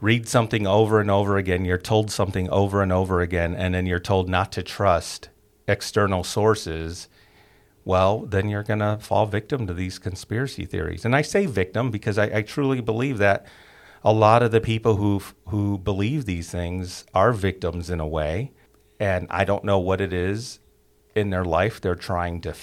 read 0.00 0.26
something 0.26 0.66
over 0.66 1.00
and 1.00 1.10
over 1.10 1.36
again, 1.36 1.64
you're 1.64 1.78
told 1.78 2.10
something 2.10 2.48
over 2.50 2.82
and 2.82 2.92
over 2.92 3.20
again, 3.20 3.54
and 3.54 3.74
then 3.74 3.86
you're 3.86 4.00
told 4.00 4.28
not 4.28 4.52
to 4.52 4.62
trust 4.62 5.28
external 5.68 6.24
sources, 6.24 7.08
well, 7.84 8.20
then 8.20 8.48
you're 8.48 8.62
going 8.62 8.80
to 8.80 8.98
fall 9.00 9.26
victim 9.26 9.66
to 9.66 9.74
these 9.74 9.98
conspiracy 9.98 10.64
theories. 10.64 11.04
And 11.04 11.14
I 11.14 11.22
say 11.22 11.46
victim 11.46 11.90
because 11.90 12.18
I, 12.18 12.38
I 12.38 12.42
truly 12.42 12.80
believe 12.80 13.18
that 13.18 13.46
a 14.02 14.12
lot 14.12 14.42
of 14.42 14.50
the 14.50 14.60
people 14.60 14.96
who 14.96 15.22
who 15.48 15.76
believe 15.76 16.24
these 16.24 16.50
things 16.50 17.04
are 17.12 17.32
victims 17.32 17.90
in 17.90 18.00
a 18.00 18.06
way, 18.06 18.52
and 18.98 19.26
I 19.30 19.44
don't 19.44 19.64
know 19.64 19.78
what 19.78 20.00
it 20.00 20.12
is 20.12 20.58
in 21.14 21.30
their 21.30 21.44
life 21.44 21.80
they're 21.80 21.94
trying 21.94 22.40
to 22.42 22.54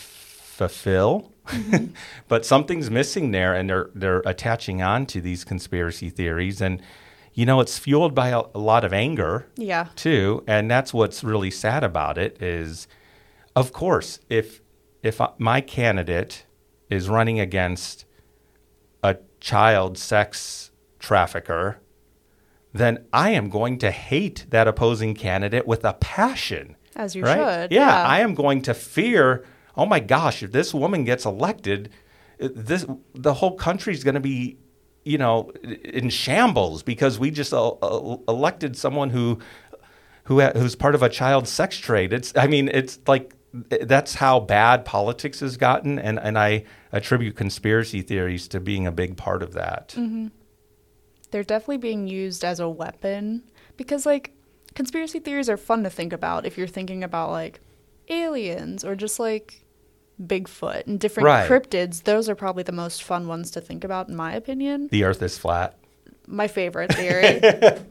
fulfill, 0.58 1.32
mm-hmm. 1.48 1.94
but 2.28 2.46
something's 2.46 2.90
missing 2.90 3.32
there, 3.32 3.54
and 3.54 3.70
they're 3.70 3.90
they're 3.94 4.24
attaching 4.26 4.82
on 4.82 5.06
to 5.08 5.22
these 5.22 5.44
conspiracy 5.44 6.10
theories, 6.10 6.62
and 6.62 6.82
you 7.34 7.46
know 7.46 7.60
it's 7.62 7.78
fueled 7.78 8.16
by 8.16 8.30
a, 8.30 8.42
a 8.56 8.60
lot 8.60 8.84
of 8.84 8.92
anger 8.92 9.46
Yeah. 9.56 9.88
too 9.96 10.44
and 10.48 10.72
that's 10.72 10.92
what's 10.92 11.24
really 11.24 11.52
sad 11.52 11.84
about 11.84 12.18
it 12.18 12.42
is 12.42 12.88
of 13.56 13.72
course 13.72 14.20
if 14.28 14.60
if 15.04 15.22
my 15.38 15.62
candidate 15.62 16.48
is 16.90 17.08
running 17.10 17.40
against 17.40 18.06
a 19.04 19.18
child 19.40 20.00
sex 20.00 20.72
trafficker 20.98 21.80
then 22.74 23.06
I 23.14 23.30
am 23.32 23.50
going 23.52 23.78
to 23.80 23.92
hate 23.92 24.48
that 24.50 24.68
opposing 24.68 25.14
candidate 25.14 25.68
with 25.68 25.86
a 25.86 25.94
passion 25.94 26.76
As 26.96 27.16
you 27.16 27.22
right? 27.24 27.38
should. 27.38 27.72
Yeah, 27.72 27.88
yeah. 27.88 28.08
I 28.08 28.20
am 28.22 28.34
going 28.34 28.64
to 28.64 28.74
fear. 28.74 29.46
Oh 29.78 29.86
my 29.86 30.00
gosh, 30.00 30.42
if 30.42 30.52
this 30.52 30.74
woman 30.74 31.04
gets 31.04 31.26
elected, 31.26 31.92
this 32.40 32.86
the 33.14 33.36
whole 33.36 33.56
country's 33.56 34.04
going 34.04 34.16
to 34.16 34.20
be, 34.22 34.58
you 35.06 35.18
know, 35.18 35.52
in 35.84 36.10
shambles 36.10 36.84
because 36.84 37.20
we 37.20 37.32
just 37.32 37.54
uh, 37.54 37.70
uh, 37.70 38.18
elected 38.28 38.76
someone 38.76 39.12
who, 39.12 39.40
who 40.24 40.42
who's 40.42 40.76
part 40.76 40.96
of 40.96 41.04
a 41.04 41.10
child 41.10 41.48
sex 41.48 41.78
trade. 41.78 42.12
It's, 42.12 42.34
I 42.36 42.48
mean, 42.48 42.70
it's 42.74 43.00
like 43.08 43.34
that's 43.54 44.16
how 44.16 44.40
bad 44.40 44.84
politics 44.84 45.40
has 45.40 45.58
gotten, 45.58 46.00
and 46.00 46.20
and 46.20 46.38
I 46.38 46.66
attribute 46.92 47.36
conspiracy 47.36 48.02
theories 48.02 48.48
to 48.50 48.60
being 48.60 48.88
a 48.88 48.92
big 48.92 49.16
part 49.16 49.44
of 49.44 49.54
that. 49.54 49.90
Mm-hmm. 49.98 50.28
they're 51.32 51.44
definitely 51.44 51.78
being 51.78 52.08
used 52.08 52.44
as 52.44 52.60
a 52.60 52.70
weapon 52.70 53.44
because 53.76 54.06
like 54.06 54.32
conspiracy 54.76 55.20
theories 55.20 55.50
are 55.50 55.58
fun 55.58 55.84
to 55.84 55.90
think 55.90 56.14
about 56.14 56.46
if 56.46 56.58
you're 56.58 56.68
thinking 56.68 57.04
about 57.04 57.32
like 57.32 57.60
aliens 58.10 58.84
or 58.86 58.96
just 58.96 59.20
like 59.20 59.64
Bigfoot 60.22 60.88
and 60.88 61.00
different 61.00 61.26
Right. 61.26 61.50
cryptids. 61.50 62.04
Those 62.04 62.28
are 62.30 62.36
probably 62.36 62.64
the 62.64 62.72
most 62.72 63.04
fun 63.04 63.28
ones 63.28 63.52
to 63.52 63.62
think 63.62 63.84
about 63.84 64.10
in 64.10 64.16
my 64.16 64.34
opinion. 64.34 64.88
The 64.92 65.04
Earth 65.04 65.22
is 65.22 65.38
flat. 65.38 65.76
My 66.26 66.48
favorite 66.48 66.94
theory. 66.94 67.42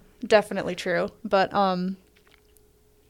Definitely 0.26 0.74
true. 0.74 1.08
But 1.24 1.52
um 1.54 1.96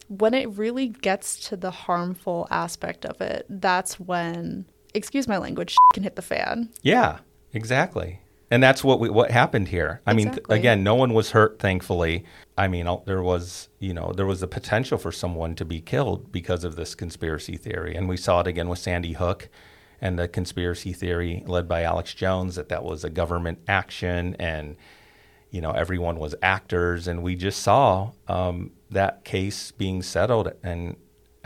when 0.09 0.35
it 0.35 0.47
really 0.51 0.89
gets 0.89 1.49
to 1.49 1.57
the 1.57 1.71
harmful 1.71 2.47
aspect 2.51 3.05
of 3.05 3.21
it, 3.21 3.45
that's 3.49 3.99
when 3.99 4.67
excuse 4.95 5.27
my 5.27 5.39
language 5.39 5.77
can 5.95 6.03
hit 6.03 6.17
the 6.17 6.23
fan. 6.23 6.69
Yeah, 6.83 7.19
exactly. 7.53 8.21
And 8.51 8.63
that's 8.63 8.85
what 8.85 9.01
we, 9.01 9.11
what 9.11 9.31
happened 9.33 9.69
here. 9.69 10.01
I 10.07 10.15
mean, 10.15 10.31
th- 10.31 10.47
again, 10.49 10.85
no 10.85 10.95
one 10.95 11.15
was 11.15 11.33
hurt, 11.33 11.59
thankfully. 11.59 12.25
I 12.57 12.69
mean, 12.69 12.89
there 13.05 13.23
was, 13.23 13.69
you 13.81 13.93
know, 13.93 14.13
there 14.15 14.27
was 14.27 14.41
the 14.41 14.47
potential 14.47 14.99
for 14.99 15.11
someone 15.11 15.57
to 15.57 15.65
be 15.65 15.81
killed 15.81 16.31
because 16.31 16.63
of 16.63 16.77
this 16.77 16.95
conspiracy 16.95 17.57
theory, 17.57 17.97
and 17.97 18.09
we 18.09 18.17
saw 18.17 18.41
it 18.41 18.47
again 18.47 18.69
with 18.69 18.79
Sandy 18.79 19.15
Hook, 19.15 19.49
and 20.01 20.19
the 20.19 20.29
conspiracy 20.29 20.93
theory 20.93 21.43
led 21.47 21.67
by 21.67 21.83
Alex 21.83 22.15
Jones 22.15 22.55
that 22.55 22.69
that 22.69 22.85
was 22.85 23.03
a 23.03 23.11
government 23.11 23.59
action, 23.67 24.37
and 24.39 24.77
you 25.51 25.61
know, 25.61 25.73
everyone 25.73 26.19
was 26.19 26.35
actors, 26.41 27.09
and 27.09 27.23
we 27.23 27.35
just 27.35 27.63
saw 27.63 28.13
um, 28.29 28.71
that 28.91 29.25
case 29.25 29.73
being 29.73 30.03
settled, 30.03 30.53
and 30.63 30.97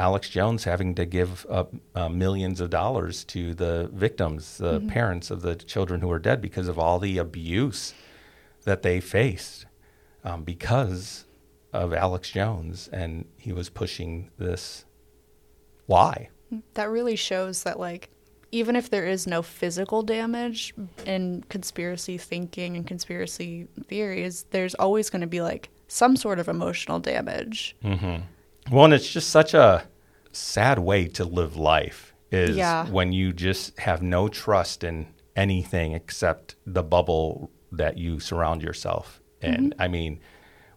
Alex 0.01 0.31
Jones 0.31 0.65
having 0.65 0.95
to 0.95 1.05
give 1.05 1.47
up 1.51 1.75
uh, 1.95 2.09
millions 2.09 2.61
of 2.61 2.71
dollars 2.71 3.23
to 3.25 3.55
the 3.55 3.91
victims, 3.93 4.57
the 4.57 4.81
parents 4.81 5.31
of 5.31 5.43
the 5.43 5.55
children 5.55 6.01
who 6.01 6.09
were 6.09 6.19
dead, 6.19 6.41
because 6.41 6.69
of 6.69 6.79
all 6.79 6.99
the 6.99 7.19
abuse 7.19 7.93
that 8.65 8.83
they 8.83 8.99
faced 8.99 9.67
um, 10.25 10.43
because 10.43 11.27
of 11.73 11.93
Alex 11.93 12.31
Jones, 12.31 12.89
and 12.93 13.27
he 13.37 13.53
was 13.53 13.69
pushing 13.69 14.31
this 14.39 14.85
lie. 15.87 16.31
That 16.75 16.89
really 16.91 17.17
shows 17.17 17.63
that, 17.65 17.79
like, 17.79 18.11
even 18.53 18.75
if 18.75 18.91
there 18.91 19.07
is 19.07 19.27
no 19.27 19.43
physical 19.43 20.03
damage 20.03 20.75
in 21.07 21.45
conspiracy 21.49 22.19
thinking 22.19 22.75
and 22.75 22.87
conspiracy 22.87 23.69
theories, 23.87 24.47
there's 24.51 24.75
always 24.75 25.11
going 25.11 25.21
to 25.21 25.29
be 25.29 25.41
like 25.41 25.69
some 25.89 26.17
sort 26.17 26.39
of 26.39 26.49
emotional 26.49 26.99
damage. 26.99 27.77
Well, 28.71 28.85
and 28.85 28.95
it's 28.95 29.11
just 29.11 29.31
such 29.31 29.55
a 29.55 29.85
sad 30.33 30.79
way 30.79 31.07
to 31.09 31.25
live 31.25 31.57
life 31.57 32.15
is 32.31 32.57
Yeah. 32.57 32.87
when 32.87 33.13
you 33.13 33.33
just 33.33 33.79
have 33.81 34.03
no 34.03 34.29
trust 34.29 34.85
in 34.85 35.07
anything 35.37 35.93
except 35.93 36.57
the 36.67 36.83
bubble 36.83 37.51
that 37.73 37.99
you 37.99 38.21
surround 38.21 38.63
yourself 38.63 39.21
in. 39.41 39.75
I 39.79 39.89
mean, 39.89 40.21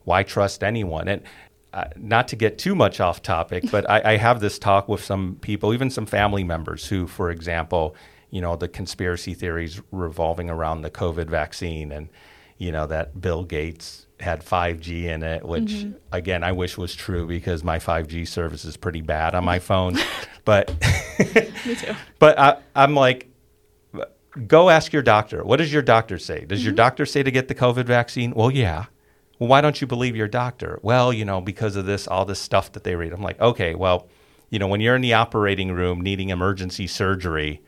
why 0.03 0.23
trust 0.23 0.63
anyone? 0.63 1.07
And 1.07 1.21
uh, 1.73 1.85
not 1.97 2.27
to 2.27 2.35
get 2.35 2.57
too 2.57 2.75
much 2.75 2.99
off 2.99 3.21
topic, 3.21 3.63
but 3.71 3.89
I, 3.89 4.13
I 4.13 4.17
have 4.17 4.39
this 4.39 4.59
talk 4.59 4.87
with 4.87 5.03
some 5.03 5.37
people, 5.41 5.73
even 5.73 5.89
some 5.89 6.05
family 6.05 6.43
members 6.43 6.87
who, 6.87 7.07
for 7.07 7.31
example, 7.31 7.95
you 8.29 8.41
know, 8.41 8.55
the 8.55 8.67
conspiracy 8.67 9.33
theories 9.33 9.81
revolving 9.91 10.49
around 10.49 10.81
the 10.81 10.91
COVID 10.91 11.27
vaccine 11.27 11.91
and, 11.91 12.09
you 12.57 12.71
know, 12.71 12.85
that 12.87 13.19
Bill 13.19 13.43
Gates 13.43 14.05
had 14.23 14.43
5G 14.43 15.03
in 15.03 15.23
it, 15.23 15.45
which 15.45 15.71
mm-hmm. 15.71 15.97
again, 16.11 16.43
I 16.43 16.51
wish 16.51 16.77
was 16.77 16.95
true 16.95 17.27
because 17.27 17.63
my 17.63 17.77
5G 17.77 18.27
service 18.27 18.65
is 18.65 18.77
pretty 18.77 19.01
bad 19.01 19.35
on 19.35 19.45
my 19.45 19.59
mm-hmm. 19.59 19.65
phone. 19.65 19.97
but 20.45 20.69
Me 21.65 21.75
too. 21.75 21.95
but 22.19 22.39
I, 22.39 22.57
I'm 22.75 22.95
like, 22.95 23.29
go 24.47 24.69
ask 24.69 24.91
your 24.91 25.03
doctor. 25.03 25.43
What 25.43 25.57
does 25.57 25.71
your 25.71 25.81
doctor 25.81 26.17
say? 26.17 26.45
Does 26.45 26.63
your 26.63 26.71
mm-hmm. 26.71 26.77
doctor 26.77 27.05
say 27.05 27.23
to 27.23 27.31
get 27.31 27.47
the 27.47 27.55
COVID 27.55 27.85
vaccine? 27.85 28.33
Well, 28.33 28.51
yeah. 28.51 28.85
Well, 29.39 29.49
why 29.49 29.61
don't 29.61 29.79
you 29.79 29.87
believe 29.87 30.15
your 30.15 30.27
doctor? 30.27 30.79
Well, 30.81 31.11
you 31.11 31.25
know, 31.25 31.41
because 31.41 31.75
of 31.75 31.85
this, 31.85 32.07
all 32.07 32.25
this 32.25 32.39
stuff 32.39 32.71
that 32.71 32.83
they 32.83 32.95
read. 32.95 33.13
I'm 33.13 33.21
like, 33.21 33.39
okay, 33.39 33.75
well, 33.75 34.07
you 34.49 34.59
know, 34.59 34.67
when 34.67 34.81
you're 34.81 34.95
in 34.95 35.01
the 35.01 35.13
operating 35.13 35.71
room 35.71 36.01
needing 36.01 36.29
emergency 36.29 36.87
surgery, 36.87 37.61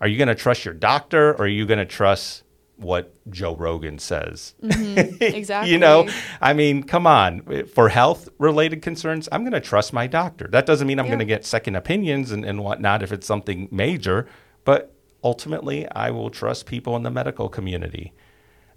are 0.00 0.08
you 0.08 0.18
going 0.18 0.28
to 0.28 0.34
trust 0.34 0.64
your 0.64 0.74
doctor 0.74 1.30
or 1.30 1.42
are 1.42 1.48
you 1.48 1.64
going 1.66 1.78
to 1.78 1.86
trust 1.86 2.42
what 2.82 3.14
Joe 3.30 3.54
Rogan 3.56 3.98
says? 3.98 4.54
Exactly. 4.62 5.70
you 5.72 5.78
know, 5.78 6.08
I 6.40 6.52
mean, 6.52 6.82
come 6.82 7.06
on. 7.06 7.64
For 7.66 7.88
health 7.88 8.28
related 8.38 8.82
concerns, 8.82 9.28
I'm 9.32 9.42
going 9.42 9.52
to 9.52 9.60
trust 9.60 9.92
my 9.92 10.06
doctor. 10.06 10.48
That 10.48 10.66
doesn't 10.66 10.86
mean 10.86 10.98
I'm 10.98 11.06
Yeah. 11.06 11.10
going 11.12 11.18
to 11.20 11.24
get 11.24 11.44
second 11.44 11.76
opinions 11.76 12.30
and, 12.32 12.44
and 12.44 12.62
whatnot 12.62 13.02
if 13.02 13.12
it's 13.12 13.26
something 13.26 13.68
major, 13.70 14.26
but 14.64 14.94
ultimately, 15.24 15.88
I 15.92 16.10
will 16.10 16.30
trust 16.30 16.66
people 16.66 16.96
in 16.96 17.02
the 17.04 17.10
medical 17.10 17.48
community. 17.48 18.12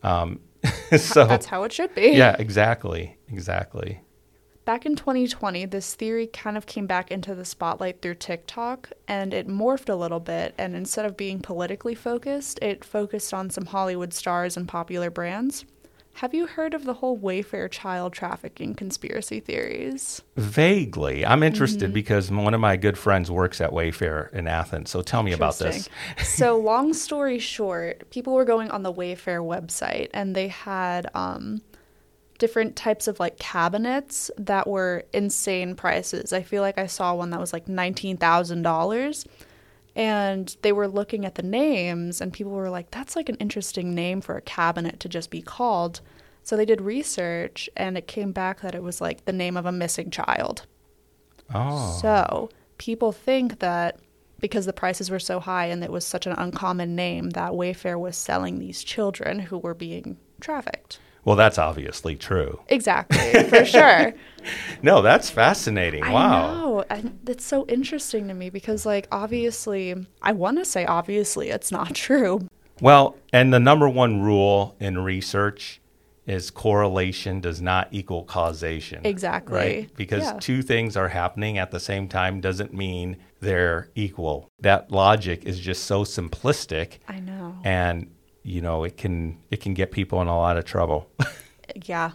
Um, 0.03 0.39
so, 0.97 1.25
That's 1.25 1.45
how 1.47 1.63
it 1.63 1.71
should 1.71 1.93
be. 1.95 2.09
yeah, 2.11 2.35
exactly. 2.39 3.17
Exactly. 3.29 4.01
Back 4.65 4.87
in 4.87 4.95
2020, 4.95 5.65
this 5.67 5.93
theory 5.93 6.25
kind 6.25 6.57
of 6.57 6.65
came 6.65 6.87
back 6.87 7.11
into 7.11 7.35
the 7.35 7.45
spotlight 7.45 8.01
through 8.01 8.15
TikTok 8.15 8.89
and 9.07 9.31
it 9.31 9.47
morphed 9.47 9.89
a 9.89 9.95
little 9.95 10.19
bit. 10.19 10.55
And 10.57 10.75
instead 10.75 11.05
of 11.05 11.15
being 11.15 11.39
politically 11.39 11.93
focused, 11.93 12.57
it 12.63 12.83
focused 12.83 13.31
on 13.31 13.51
some 13.51 13.67
Hollywood 13.67 14.11
stars 14.11 14.57
and 14.57 14.67
popular 14.67 15.11
brands. 15.11 15.65
Have 16.19 16.33
you 16.33 16.47
heard 16.47 16.73
of 16.73 16.85
the 16.85 16.93
whole 16.95 17.19
Wayfair 17.19 17.69
child 17.69 18.13
trafficking 18.13 18.73
conspiracy 18.73 19.39
theories? 19.39 20.23
Vaguely. 20.35 21.23
I'm 21.25 21.43
interested 21.43 21.87
Mm-hmm. 21.87 21.93
because 21.93 22.31
one 22.31 22.53
of 22.55 22.61
my 22.61 22.75
good 22.77 22.97
friends 22.97 23.29
works 23.29 23.61
at 23.61 23.69
Wayfair 23.71 24.33
in 24.33 24.47
Athens. 24.47 24.89
So 24.89 25.01
tell 25.01 25.21
me 25.21 25.33
about 25.33 25.59
this. 25.59 25.89
So, 26.23 26.57
long 26.57 26.93
story 26.93 27.37
short, 27.37 28.09
people 28.09 28.33
were 28.33 28.45
going 28.45 28.71
on 28.71 28.81
the 28.81 28.93
Wayfair 28.93 29.45
website 29.45 30.09
and 30.13 30.33
they 30.35 30.47
had 30.47 31.07
um, 31.13 31.61
different 32.37 32.75
types 32.75 33.07
of 33.07 33.19
like 33.19 33.37
cabinets 33.37 34.29
that 34.37 34.67
were 34.67 35.03
insane 35.13 35.75
prices. 35.75 36.33
I 36.33 36.41
feel 36.41 36.61
like 36.61 36.77
I 36.77 36.87
saw 36.87 37.15
one 37.15 37.29
that 37.29 37.39
was 37.39 37.53
like 37.53 37.65
$19,000. 37.65 39.25
And 39.97 40.57
they 40.61 40.73
were 40.73 40.89
looking 40.89 41.23
at 41.23 41.35
the 41.35 41.41
names, 41.41 42.19
and 42.19 42.33
people 42.33 42.51
were 42.51 42.69
like, 42.69 42.91
that's 42.91 43.15
like 43.15 43.29
an 43.29 43.37
interesting 43.37 43.95
name 43.95 44.19
for 44.19 44.35
a 44.35 44.41
cabinet 44.41 44.99
to 44.99 45.07
just 45.07 45.29
be 45.29 45.41
called. 45.41 46.01
So 46.43 46.57
they 46.57 46.65
did 46.65 46.81
research, 46.81 47.69
and 47.77 47.97
it 47.97 48.05
came 48.05 48.33
back 48.33 48.59
that 48.59 48.75
it 48.75 48.83
was 48.83 48.99
like 48.99 49.23
the 49.23 49.31
name 49.31 49.55
of 49.55 49.65
a 49.65 49.71
missing 49.71 50.09
child. 50.09 50.65
Oh. 51.53 51.97
So 52.01 52.49
people 52.77 53.13
think 53.13 53.59
that 53.59 53.99
because 54.41 54.65
the 54.65 54.73
prices 54.73 55.09
were 55.09 55.17
so 55.17 55.39
high 55.39 55.67
and 55.67 55.81
it 55.81 55.91
was 55.91 56.05
such 56.05 56.27
an 56.27 56.33
uncommon 56.33 56.93
name, 56.93 57.29
that 57.29 57.53
Wayfair 57.53 57.97
was 57.97 58.17
selling 58.17 58.59
these 58.59 58.83
children 58.83 59.39
who 59.39 59.57
were 59.57 59.73
being 59.73 60.17
trafficked. 60.41 60.99
Well, 61.25 61.35
that's 61.35 61.57
obviously 61.57 62.15
true. 62.15 62.61
Exactly, 62.69 63.43
for 63.49 63.65
sure. 63.65 64.13
No, 64.83 65.01
that's 65.01 65.31
fascinating. 65.31 66.03
I 66.03 66.13
wow. 66.13 66.53
know. 66.53 66.85
And 66.87 67.17
it's 67.27 67.43
so 67.43 67.65
interesting 67.65 68.27
to 68.27 68.35
me 68.35 68.51
because, 68.51 68.85
like, 68.85 69.07
obviously, 69.11 69.95
I 70.21 70.33
want 70.33 70.59
to 70.59 70.65
say 70.65 70.85
obviously 70.85 71.49
it's 71.49 71.71
not 71.71 71.95
true. 72.07 72.47
Well, 72.79 73.15
and 73.33 73.51
the 73.51 73.59
number 73.59 73.89
one 73.89 74.21
rule 74.21 74.75
in 74.79 74.99
research 74.99 75.81
is 76.27 76.51
correlation 76.51 77.39
does 77.39 77.59
not 77.59 77.87
equal 77.91 78.23
causation. 78.23 79.03
Exactly. 79.03 79.55
Right? 79.57 79.95
Because 79.95 80.23
Yeah. 80.23 80.37
two 80.39 80.61
things 80.61 80.95
are 80.95 81.09
happening 81.09 81.57
at 81.57 81.71
the 81.71 81.79
same 81.79 82.07
time 82.07 82.39
doesn't 82.39 82.71
mean 82.73 83.17
they're 83.41 83.89
equal. 83.95 84.49
That 84.59 84.91
logic 84.91 85.43
is 85.45 85.59
just 85.59 85.85
so 85.85 86.03
simplistic 86.03 86.99
I 87.07 87.19
know. 87.19 87.55
and 87.63 88.11
you 88.45 88.61
know, 88.61 88.83
it 88.83 88.95
can 88.95 89.37
it 89.49 89.59
can 89.59 89.73
get 89.73 89.91
people 89.91 90.21
in 90.21 90.27
a 90.27 90.37
lot 90.37 90.55
of 90.55 90.65
trouble. 90.65 91.09
yeah, 91.83 92.11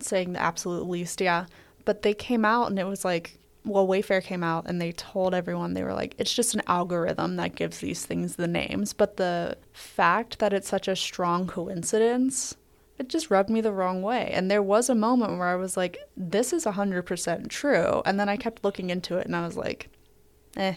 saying 0.00 0.34
the 0.34 0.40
absolute 0.40 0.86
least, 0.86 1.20
yeah. 1.20 1.46
But 1.86 2.02
they 2.02 2.12
came 2.12 2.44
out 2.44 2.68
and 2.68 2.78
it 2.78 2.84
was 2.84 3.04
like, 3.04 3.38
well, 3.64 3.88
Wayfair 3.88 4.22
came 4.22 4.44
out 4.44 4.66
and 4.66 4.80
they 4.80 4.92
told 4.92 5.34
everyone 5.34 5.72
they 5.72 5.82
were 5.82 5.94
like, 5.94 6.14
it's 6.18 6.32
just 6.32 6.54
an 6.54 6.62
algorithm 6.66 7.36
that 7.36 7.56
gives 7.56 7.78
these 7.78 8.04
things 8.04 8.36
the 8.36 8.46
names. 8.46 8.92
But 8.92 9.16
the 9.16 9.56
fact 9.72 10.38
that 10.40 10.52
it's 10.52 10.68
such 10.68 10.88
a 10.88 10.94
strong 10.94 11.46
coincidence, 11.46 12.54
it 12.98 13.08
just 13.08 13.30
rubbed 13.30 13.50
me 13.50 13.62
the 13.62 13.72
wrong 13.72 14.02
way. 14.02 14.30
And 14.32 14.50
there 14.50 14.62
was 14.62 14.90
a 14.90 14.94
moment 14.94 15.38
where 15.38 15.48
I 15.48 15.56
was 15.56 15.76
like, 15.76 15.98
this 16.16 16.52
is 16.52 16.66
100% 16.66 17.48
true. 17.48 18.02
And 18.04 18.20
then 18.20 18.28
I 18.28 18.36
kept 18.36 18.62
looking 18.62 18.90
into 18.90 19.16
it 19.16 19.26
and 19.26 19.34
I 19.34 19.46
was 19.46 19.56
like, 19.56 19.88
eh, 20.58 20.74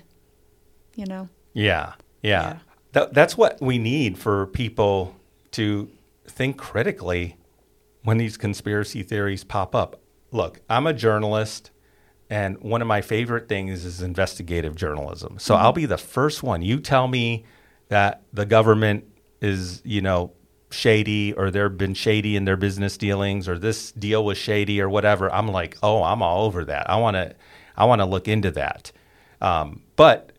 you 0.96 1.06
know? 1.06 1.28
Yeah, 1.54 1.94
yeah. 2.24 2.54
Yeah. 2.54 2.60
That, 2.96 3.14
that's 3.14 3.36
what 3.36 3.62
we 3.62 3.78
need 3.78 4.18
for 4.18 4.48
people 4.48 5.18
to 5.52 5.90
think 6.26 6.58
critically 6.58 7.36
when 8.04 8.18
these 8.18 8.38
conspiracy 8.38 9.04
theories 9.04 9.44
pop 9.44 9.76
up. 9.76 10.00
Look, 10.32 10.62
I'm 10.70 10.88
a 10.88 10.94
journalist, 10.94 11.72
and 12.30 12.58
one 12.60 12.82
of 12.82 12.88
my 12.88 13.02
favorite 13.02 13.50
things 13.50 13.84
is 13.84 14.02
investigative 14.02 14.76
journalism. 14.76 15.40
So 15.40 15.56
I'll 15.56 15.74
be 15.74 15.86
the 15.86 15.98
first 15.98 16.42
one. 16.42 16.62
You 16.62 16.80
tell 16.80 17.10
me 17.10 17.44
that 17.90 18.22
the 18.32 18.46
government 18.46 19.04
is, 19.42 19.82
you 19.84 20.00
know, 20.00 20.32
shady 20.72 21.34
or 21.34 21.52
they've 21.52 21.78
been 21.78 21.96
shady 21.96 22.38
in 22.38 22.46
their 22.46 22.56
business 22.56 22.96
dealings 22.96 23.50
or 23.50 23.60
this 23.60 23.92
deal 23.92 24.24
was 24.24 24.38
shady 24.38 24.80
or 24.80 24.88
whatever. 24.88 25.30
I'm 25.34 25.50
like, 25.50 25.78
oh, 25.84 26.02
I'm 26.02 26.22
all 26.22 26.46
over 26.46 26.64
that. 26.64 26.90
I 26.90 26.96
want 26.96 27.16
to, 27.16 27.36
I 27.76 27.84
want 27.84 28.00
to 28.00 28.06
look 28.06 28.30
into 28.30 28.52
that. 28.52 28.94
Um, 29.42 29.82
but 29.98 30.32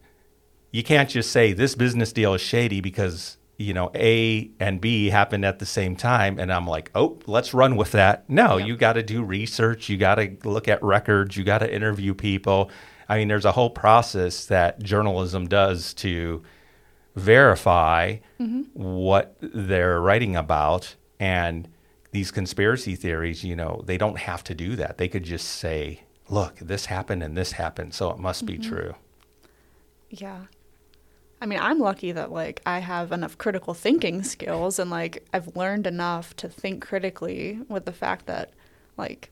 you 0.77 0.83
can't 0.83 1.09
just 1.09 1.33
say 1.33 1.55
this 1.55 1.75
business 1.75 2.13
deal 2.13 2.35
is 2.35 2.43
shady 2.43 2.83
because 2.83 3.39
you 3.57 3.73
know 3.73 3.91
A 3.95 4.51
and 4.61 4.79
B 4.79 5.09
happened 5.09 5.47
at 5.47 5.59
the 5.59 5.65
same 5.65 5.97
time, 5.97 6.39
and 6.39 6.53
I'm 6.53 6.67
like, 6.67 6.91
oh, 6.95 7.19
let's 7.27 7.55
run 7.55 7.77
with 7.77 7.93
that. 7.93 8.29
No, 8.29 8.59
Yeah. 8.59 8.67
you 8.67 8.77
got 8.77 8.93
to 8.93 9.03
do 9.03 9.23
research. 9.23 9.89
You 9.89 9.97
got 9.97 10.17
to 10.17 10.37
look 10.45 10.69
at 10.69 10.83
records. 10.83 11.35
You 11.35 11.45
got 11.45 11.59
to 11.61 11.75
interview 11.75 12.13
people. 12.13 12.71
I 13.09 13.17
mean, 13.17 13.29
there's 13.29 13.47
a 13.47 13.53
whole 13.53 13.71
process 13.71 14.45
that 14.47 14.83
journalism 14.83 15.47
does 15.47 15.95
to 15.95 16.43
verify 17.15 18.19
mm-hmm. 18.39 18.65
what 18.75 19.35
they're 19.41 19.99
writing 19.99 20.37
about, 20.37 20.95
and 21.19 21.69
these 22.11 22.31
conspiracy 22.31 22.97
theories. 22.97 23.43
You 23.43 23.57
know, 23.57 23.83
they 23.87 23.97
don't 23.97 24.19
have 24.19 24.45
to 24.45 24.55
do 24.55 24.77
that. 24.77 24.99
They 24.99 25.09
could 25.09 25.25
just 25.25 25.49
say, 25.49 26.03
look, 26.29 26.59
this 26.59 26.85
happened 26.85 27.23
and 27.23 27.35
this 27.35 27.53
happened, 27.53 27.95
so 27.95 28.11
it 28.11 28.19
must 28.19 28.45
be 28.45 28.59
mm-hmm. 28.59 28.69
true. 28.69 28.95
Yeah. 30.11 30.43
I 31.47 31.49
mean, 31.49 31.61
I'm 31.61 31.79
lucky 31.79 32.11
that 32.11 32.33
like 32.33 32.61
I 32.67 32.81
have 32.81 33.13
enough 33.13 33.39
critical 33.39 33.73
thinking 33.73 34.25
skills 34.25 34.81
and 34.81 34.91
like 34.91 35.25
I've 35.33 35.55
learned 35.55 35.87
enough 35.87 36.35
to 36.39 36.49
think 36.49 36.85
critically 36.85 37.61
with 37.69 37.85
the 37.85 37.93
fact 37.93 38.27
that 38.27 38.51
like 38.97 39.31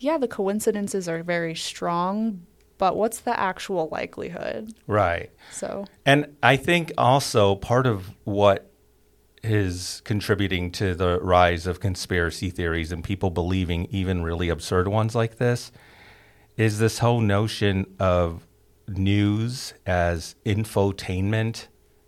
yeah, 0.00 0.18
the 0.18 0.26
coincidences 0.26 1.08
are 1.08 1.22
very 1.22 1.54
strong, 1.54 2.44
but 2.78 2.96
what's 2.96 3.20
the 3.20 3.38
actual 3.38 3.88
likelihood? 3.92 4.74
Right. 4.88 5.30
So, 5.52 5.84
And 6.04 6.36
I 6.42 6.56
think 6.56 6.92
also 6.98 7.54
part 7.54 7.86
of 7.86 8.10
what 8.24 8.68
is 9.44 10.02
contributing 10.04 10.72
to 10.72 10.96
the 10.96 11.20
rise 11.20 11.68
of 11.68 11.78
conspiracy 11.78 12.50
theories 12.50 12.90
and 12.90 13.04
people 13.04 13.30
believing 13.30 13.86
even 13.92 14.24
really 14.24 14.48
absurd 14.48 14.88
ones 14.88 15.14
like 15.14 15.36
this 15.36 15.70
is 16.56 16.80
this 16.80 16.98
whole 16.98 17.20
notion 17.20 17.86
of 18.00 18.46
news 18.98 19.74
as 19.86 20.34
infotainment, 20.46 21.66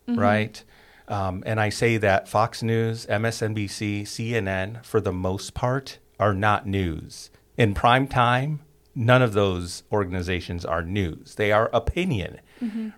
right? 0.09 0.63
Um, 1.09 1.43
and 1.47 1.61
I 1.61 1.69
say 1.69 1.97
that 1.99 2.29
Fox 2.29 2.63
News, 2.63 3.07
MSNBC, 3.07 4.03
CNN, 4.03 4.85
for 4.85 5.01
the 5.01 5.13
most 5.13 5.53
part, 5.55 5.99
are 6.19 6.35
not 6.35 6.67
news. 6.67 7.31
In 7.59 7.75
prime 7.75 8.07
time, 8.07 8.61
none 8.95 9.23
of 9.23 9.33
those 9.33 9.83
organizations 9.93 10.65
are 10.65 10.83
news. 10.83 11.35
They 11.35 11.53
are 11.53 11.69
opinion, 11.73 12.41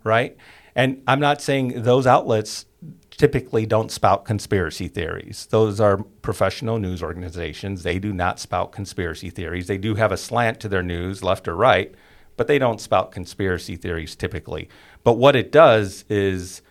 right? 0.05 0.37
And 0.75 1.03
I'm 1.07 1.21
not 1.21 1.41
saying 1.41 1.83
those 1.83 2.07
outlets 2.07 2.67
typically 3.11 3.65
don't 3.65 3.91
spout 3.93 4.25
conspiracy 4.25 4.89
theories. 4.89 5.47
Those 5.51 5.81
are 5.81 5.99
professional 5.99 6.79
news 6.79 7.03
organizations. 7.03 7.83
They 7.85 7.99
do 8.01 8.13
not 8.13 8.41
spout 8.41 8.73
conspiracy 8.73 9.31
theories. 9.31 9.69
They 9.69 9.79
do 9.79 9.95
have 9.95 10.11
a 10.13 10.17
slant 10.17 10.59
to 10.61 10.69
their 10.69 10.83
news, 10.83 11.23
left 11.23 11.47
or 11.47 11.55
right, 11.55 11.95
but 12.37 12.47
they 12.47 12.59
don't 12.59 12.81
spout 12.81 13.13
conspiracy 13.13 13.77
theories 13.77 14.17
typically. 14.17 14.69
But 15.03 15.15
what 15.15 15.37
it 15.37 15.53
does 15.53 16.05
is 16.09 16.63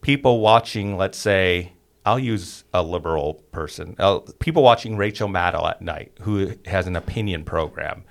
people 0.00 0.40
watching, 0.40 0.96
let's 0.96 1.18
say, 1.18 1.72
I'll 2.06 2.18
use 2.18 2.64
a 2.74 2.82
liberal 2.82 3.34
person, 3.50 3.96
uh, 3.98 4.20
people 4.38 4.62
watching 4.62 4.96
Rachel 4.96 5.28
Maddow 5.28 5.68
at 5.70 5.80
night, 5.80 6.12
who 6.20 6.52
has 6.66 6.86
an 6.86 6.96
opinion 6.96 7.44
program. 7.44 8.04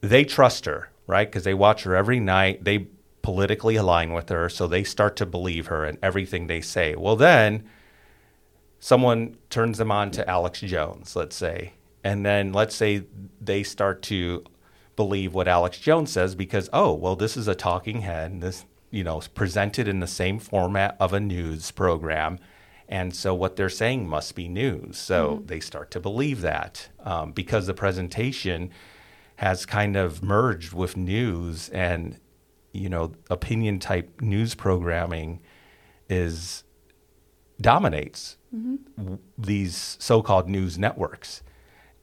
They 0.00 0.24
trust 0.24 0.66
her, 0.66 0.90
right? 1.08 1.28
Because 1.28 1.42
they 1.42 1.54
watch 1.54 1.82
her 1.82 1.96
every 1.96 2.20
night. 2.20 2.64
They 2.64 2.86
politically 3.22 3.74
align 3.74 4.12
with 4.12 4.28
her, 4.28 4.48
so 4.48 4.68
they 4.68 4.84
start 4.84 5.16
to 5.16 5.26
believe 5.26 5.66
her 5.66 5.84
and 5.84 5.98
everything 6.00 6.46
they 6.46 6.60
say. 6.60 6.94
Well, 6.94 7.16
then 7.16 7.68
someone 8.78 9.36
turns 9.50 9.78
them 9.78 9.90
on 9.90 10.12
to 10.12 10.30
Alex 10.30 10.60
Jones, 10.60 11.16
let's 11.16 11.34
say, 11.34 11.72
and 12.04 12.24
then 12.24 12.52
let's 12.52 12.76
say 12.76 13.02
they 13.40 13.64
start 13.64 14.02
to 14.02 14.44
believe 14.96 15.34
what 15.34 15.48
Alex 15.48 15.78
Jones 15.78 16.10
says 16.10 16.34
because 16.34 16.68
oh, 16.72 16.92
well, 16.92 17.16
this 17.16 17.36
is 17.36 17.48
a 17.48 17.54
talking 17.54 18.00
head, 18.00 18.32
and 18.32 18.42
this 18.42 18.64
you 18.90 19.04
know 19.04 19.18
is 19.18 19.28
presented 19.28 19.86
in 19.88 20.00
the 20.00 20.06
same 20.06 20.38
format 20.38 20.96
of 20.98 21.12
a 21.12 21.20
news 21.20 21.70
program. 21.70 22.38
And 22.88 23.14
so 23.14 23.34
what 23.34 23.56
they're 23.56 23.68
saying 23.68 24.08
must 24.08 24.36
be 24.36 24.48
news. 24.48 24.96
So 24.96 25.42
they 25.46 25.58
start 25.58 25.90
to 25.90 26.00
believe 26.00 26.40
that 26.42 26.88
um, 27.04 27.32
because 27.32 27.66
the 27.66 27.74
presentation 27.74 28.70
has 29.36 29.66
kind 29.66 29.96
of 29.96 30.22
merged 30.22 30.72
with 30.72 30.96
news 30.96 31.68
and 31.70 32.18
you 32.72 32.88
know 32.88 33.12
opinion 33.30 33.78
type 33.78 34.20
news 34.20 34.54
programming 34.54 35.40
is 36.08 36.64
dominates 37.60 38.36
w- 38.96 39.18
these 39.36 39.96
so-called 40.00 40.48
news 40.48 40.78
networks 40.78 41.42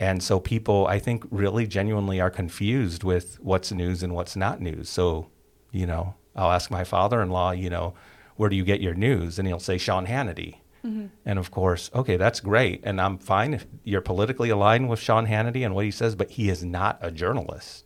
and 0.04 0.22
so 0.22 0.40
people 0.40 0.86
i 0.88 1.00
think 1.00 1.24
really 1.32 1.66
genuinely 1.66 2.20
are 2.20 2.30
confused 2.42 3.04
with 3.04 3.40
what's 3.40 3.72
news 3.72 4.04
and 4.04 4.14
what's 4.14 4.36
not 4.36 4.60
news. 4.60 4.90
So 4.90 5.28
you 5.72 5.86
know 5.92 6.16
i'll 6.36 6.52
ask 6.52 6.70
my 6.70 6.84
father-in-law 6.84 7.52
you 7.52 7.70
know 7.70 7.94
where 8.36 8.50
do 8.50 8.56
you 8.56 8.66
get 8.66 8.82
your 8.82 8.96
news? 8.96 9.38
And 9.38 9.48
he'll 9.48 9.60
say 9.60 9.78
sean 9.78 10.08
hannity. 10.08 10.56
Mm-hmm. 10.84 11.06
And 11.24 11.40
of 11.40 11.52
course 11.52 11.90
okay 11.94 12.18
that's 12.18 12.40
great 12.42 12.82
and 12.84 13.00
i'm 13.00 13.18
fine 13.18 13.54
if 13.54 13.66
you're 13.84 14.02
politically 14.12 14.50
aligned 14.50 14.90
with 14.90 15.00
sean 15.00 15.26
hannity 15.28 15.64
and 15.66 15.74
what 15.74 15.86
he 15.86 15.92
says 15.92 16.16
but 16.16 16.32
he 16.32 16.50
is 16.50 16.64
not 16.64 16.98
a 17.02 17.12
journalist. 17.12 17.86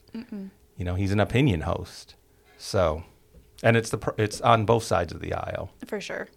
You 0.77 0.85
know 0.85 0.95
he's 0.95 1.11
an 1.11 1.19
opinion 1.19 1.61
host. 1.61 2.15
So 2.57 3.03
and 3.61 3.77
it's 3.77 3.91
the 3.91 3.99
it's 4.17 4.41
on 4.41 4.65
both 4.65 4.83
sides 4.83 5.13
of 5.13 5.21
the 5.21 5.33
aisle. 5.33 5.69
For 5.85 6.01
sure. 6.01 6.27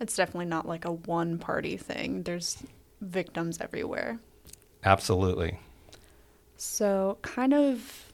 It's 0.00 0.16
definitely 0.16 0.50
not 0.56 0.66
like 0.66 0.84
a 0.84 0.92
one 0.92 1.38
party 1.38 1.76
thing. 1.76 2.22
There's 2.22 2.62
victims 3.00 3.58
everywhere. 3.60 4.18
Absolutely 4.86 5.58
So, 6.56 7.18
kind 7.22 7.52
of 7.52 8.06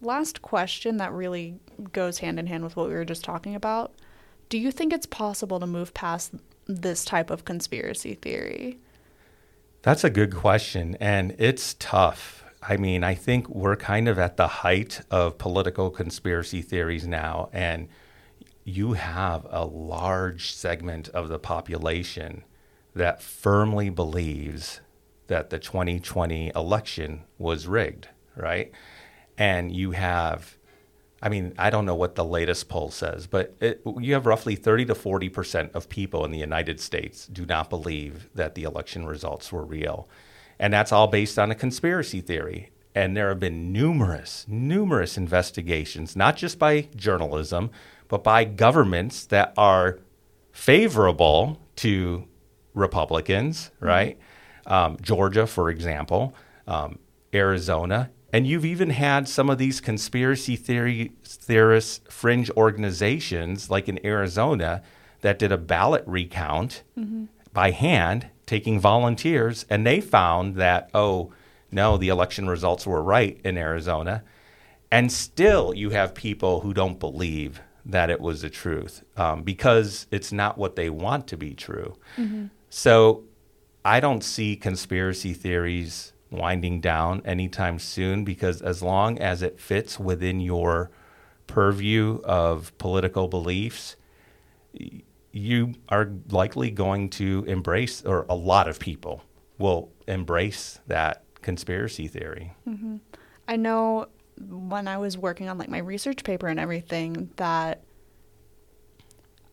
last 0.00 0.42
question 0.42 0.98
that 0.98 1.12
really 1.12 1.58
goes 1.92 2.18
hand 2.18 2.38
in 2.38 2.46
hand 2.46 2.64
with 2.64 2.76
what 2.76 2.88
we 2.88 2.94
were 2.94 3.04
just 3.04 3.24
talking 3.24 3.54
about. 3.54 3.92
Do 4.48 4.58
you 4.58 4.70
think 4.70 4.92
it's 4.92 5.06
possible 5.06 5.60
to 5.60 5.66
move 5.66 5.94
past 5.94 6.34
this 6.66 7.04
type 7.04 7.30
of 7.30 7.44
conspiracy 7.44 8.14
theory? 8.14 8.78
That's 9.82 10.04
a 10.04 10.10
good 10.10 10.34
question, 10.34 10.96
and 11.00 11.34
it's 11.38 11.74
tough. 11.78 12.44
I 12.62 12.76
mean, 12.76 13.04
I 13.04 13.14
think 13.14 13.48
we're 13.48 13.76
kind 13.76 14.08
of 14.08 14.18
at 14.18 14.36
the 14.36 14.48
height 14.48 15.00
of 15.10 15.38
political 15.38 15.90
conspiracy 15.90 16.62
theories 16.62 17.06
now, 17.06 17.48
and 17.52 17.88
you 18.64 18.94
have 18.94 19.46
a 19.50 19.64
large 19.64 20.52
segment 20.52 21.08
of 21.10 21.28
the 21.28 21.38
population 21.38 22.44
that 22.94 23.22
firmly 23.22 23.88
believes 23.88 24.80
that 25.28 25.50
the 25.50 25.58
2020 25.58 26.52
election 26.54 27.24
was 27.38 27.66
rigged, 27.66 28.08
right? 28.36 28.72
And 29.36 29.74
you 29.74 29.92
have 29.92 30.56
I 31.20 31.28
mean, 31.28 31.52
I 31.58 31.70
don't 31.70 31.84
know 31.84 31.96
what 31.96 32.14
the 32.14 32.24
latest 32.24 32.68
poll 32.68 32.92
says, 32.92 33.26
but 33.26 33.54
it, 33.60 33.82
you 33.98 34.14
have 34.14 34.24
roughly 34.24 34.54
30 34.54 34.86
to 34.86 34.94
40 34.94 35.28
percent 35.28 35.70
of 35.74 35.88
people 35.88 36.24
in 36.24 36.30
the 36.30 36.38
United 36.38 36.80
States 36.80 37.26
do 37.26 37.44
not 37.44 37.70
believe 37.70 38.28
that 38.34 38.54
the 38.54 38.64
election 38.64 39.06
results 39.06 39.50
were 39.50 39.64
real. 39.64 40.08
And 40.58 40.72
that's 40.72 40.92
all 40.92 41.06
based 41.06 41.38
on 41.38 41.50
a 41.50 41.54
conspiracy 41.54 42.20
theory. 42.20 42.70
And 42.94 43.16
there 43.16 43.28
have 43.28 43.38
been 43.40 43.72
numerous, 43.72 44.44
numerous 44.48 45.16
investigations, 45.16 46.16
not 46.16 46.36
just 46.36 46.58
by 46.58 46.88
journalism, 46.96 47.70
but 48.08 48.24
by 48.24 48.44
governments 48.44 49.26
that 49.26 49.52
are 49.56 49.98
favorable 50.50 51.60
to 51.76 52.26
Republicans, 52.74 53.70
right? 53.80 54.18
Um, 54.68 54.96
Georgia, 55.00 55.46
for 55.46 55.70
example, 55.70 56.34
um, 56.66 56.98
Arizona. 57.34 58.10
And 58.32 58.46
you've 58.46 58.66
even 58.66 58.90
had 58.90 59.26
some 59.26 59.48
of 59.48 59.56
these 59.56 59.80
conspiracy 59.80 60.54
theory 60.54 61.12
theorists, 61.24 62.00
fringe 62.10 62.50
organizations, 62.50 63.70
like 63.70 63.88
in 63.88 64.04
Arizona, 64.04 64.82
that 65.22 65.38
did 65.38 65.50
a 65.50 65.56
ballot 65.58 66.04
recount 66.06 66.82
by 67.54 67.70
hand, 67.70 68.26
taking 68.44 68.78
volunteers, 68.78 69.64
and 69.70 69.86
they 69.86 70.00
found 70.00 70.56
that, 70.56 70.90
oh, 70.94 71.32
no, 71.72 71.96
the 71.96 72.08
election 72.08 72.48
results 72.48 72.86
were 72.86 73.02
right 73.02 73.40
in 73.44 73.56
Arizona. 73.56 74.22
And 74.90 75.10
still, 75.10 75.74
you 75.74 75.90
have 75.90 76.14
people 76.14 76.60
who 76.60 76.72
don't 76.74 77.00
believe 77.00 77.60
that 77.84 78.10
it 78.10 78.20
was 78.20 78.42
the 78.42 78.50
truth 78.50 79.02
um, 79.16 79.42
because 79.42 80.06
it's 80.10 80.32
not 80.32 80.58
what 80.58 80.76
they 80.76 80.90
want 80.90 81.26
to 81.28 81.36
be 81.38 81.54
true. 81.54 81.96
So 82.70 83.24
I 83.84 84.00
don't 84.00 84.22
see 84.22 84.56
conspiracy 84.56 85.32
theories 85.32 86.12
winding 86.30 86.80
down 86.80 87.22
anytime 87.24 87.78
soon 87.78 88.24
because 88.24 88.60
as 88.60 88.82
long 88.82 89.18
as 89.18 89.42
it 89.42 89.58
fits 89.58 89.98
within 89.98 90.40
your 90.40 90.90
purview 91.46 92.20
of 92.24 92.76
political 92.78 93.28
beliefs, 93.28 93.96
you 95.32 95.74
are 95.88 96.10
likely 96.30 96.70
going 96.70 97.08
to 97.10 97.44
embrace, 97.46 98.04
or 98.04 98.26
a 98.28 98.34
lot 98.34 98.68
of 98.68 98.78
people 98.78 99.22
will 99.58 99.90
embrace 100.06 100.80
that 100.86 101.24
conspiracy 101.42 102.06
theory. 102.08 102.52
Mm-hmm. 102.68 102.96
I 103.46 103.56
know 103.56 104.08
when 104.38 104.86
I 104.86 104.98
was 104.98 105.16
working 105.16 105.48
on 105.48 105.58
like 105.58 105.68
my 105.68 105.78
research 105.78 106.22
paper 106.24 106.46
and 106.46 106.60
everything 106.60 107.30
that 107.36 107.82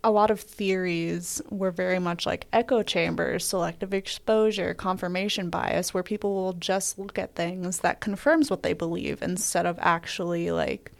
a 0.05 0.11
lot 0.11 0.29
of 0.29 0.39
theories 0.39 1.41
were 1.49 1.71
very 1.71 1.97
much 1.97 2.27
like 2.27 2.45
echo 2.53 2.83
chambers, 2.83 3.43
selective 3.43 3.91
exposure, 3.91 4.75
confirmation 4.75 5.49
bias 5.49 5.95
where 5.95 6.03
people 6.03 6.35
will 6.35 6.53
just 6.53 6.99
look 6.99 7.17
at 7.17 7.33
things 7.33 7.79
that 7.79 8.01
confirms 8.01 8.51
what 8.51 8.61
they 8.61 8.73
believe 8.73 9.23
instead 9.23 9.65
of 9.65 9.79
actually 9.81 10.51
like 10.51 10.91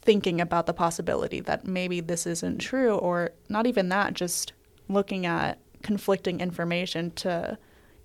thinking 0.00 0.40
about 0.40 0.64
the 0.64 0.72
possibility 0.72 1.40
that 1.40 1.66
maybe 1.66 2.00
this 2.00 2.26
isn't 2.26 2.58
true 2.58 2.94
or 2.94 3.32
not 3.50 3.66
even 3.66 3.90
that 3.90 4.14
just 4.14 4.54
looking 4.88 5.26
at 5.26 5.58
conflicting 5.82 6.40
information 6.40 7.10
to 7.10 7.58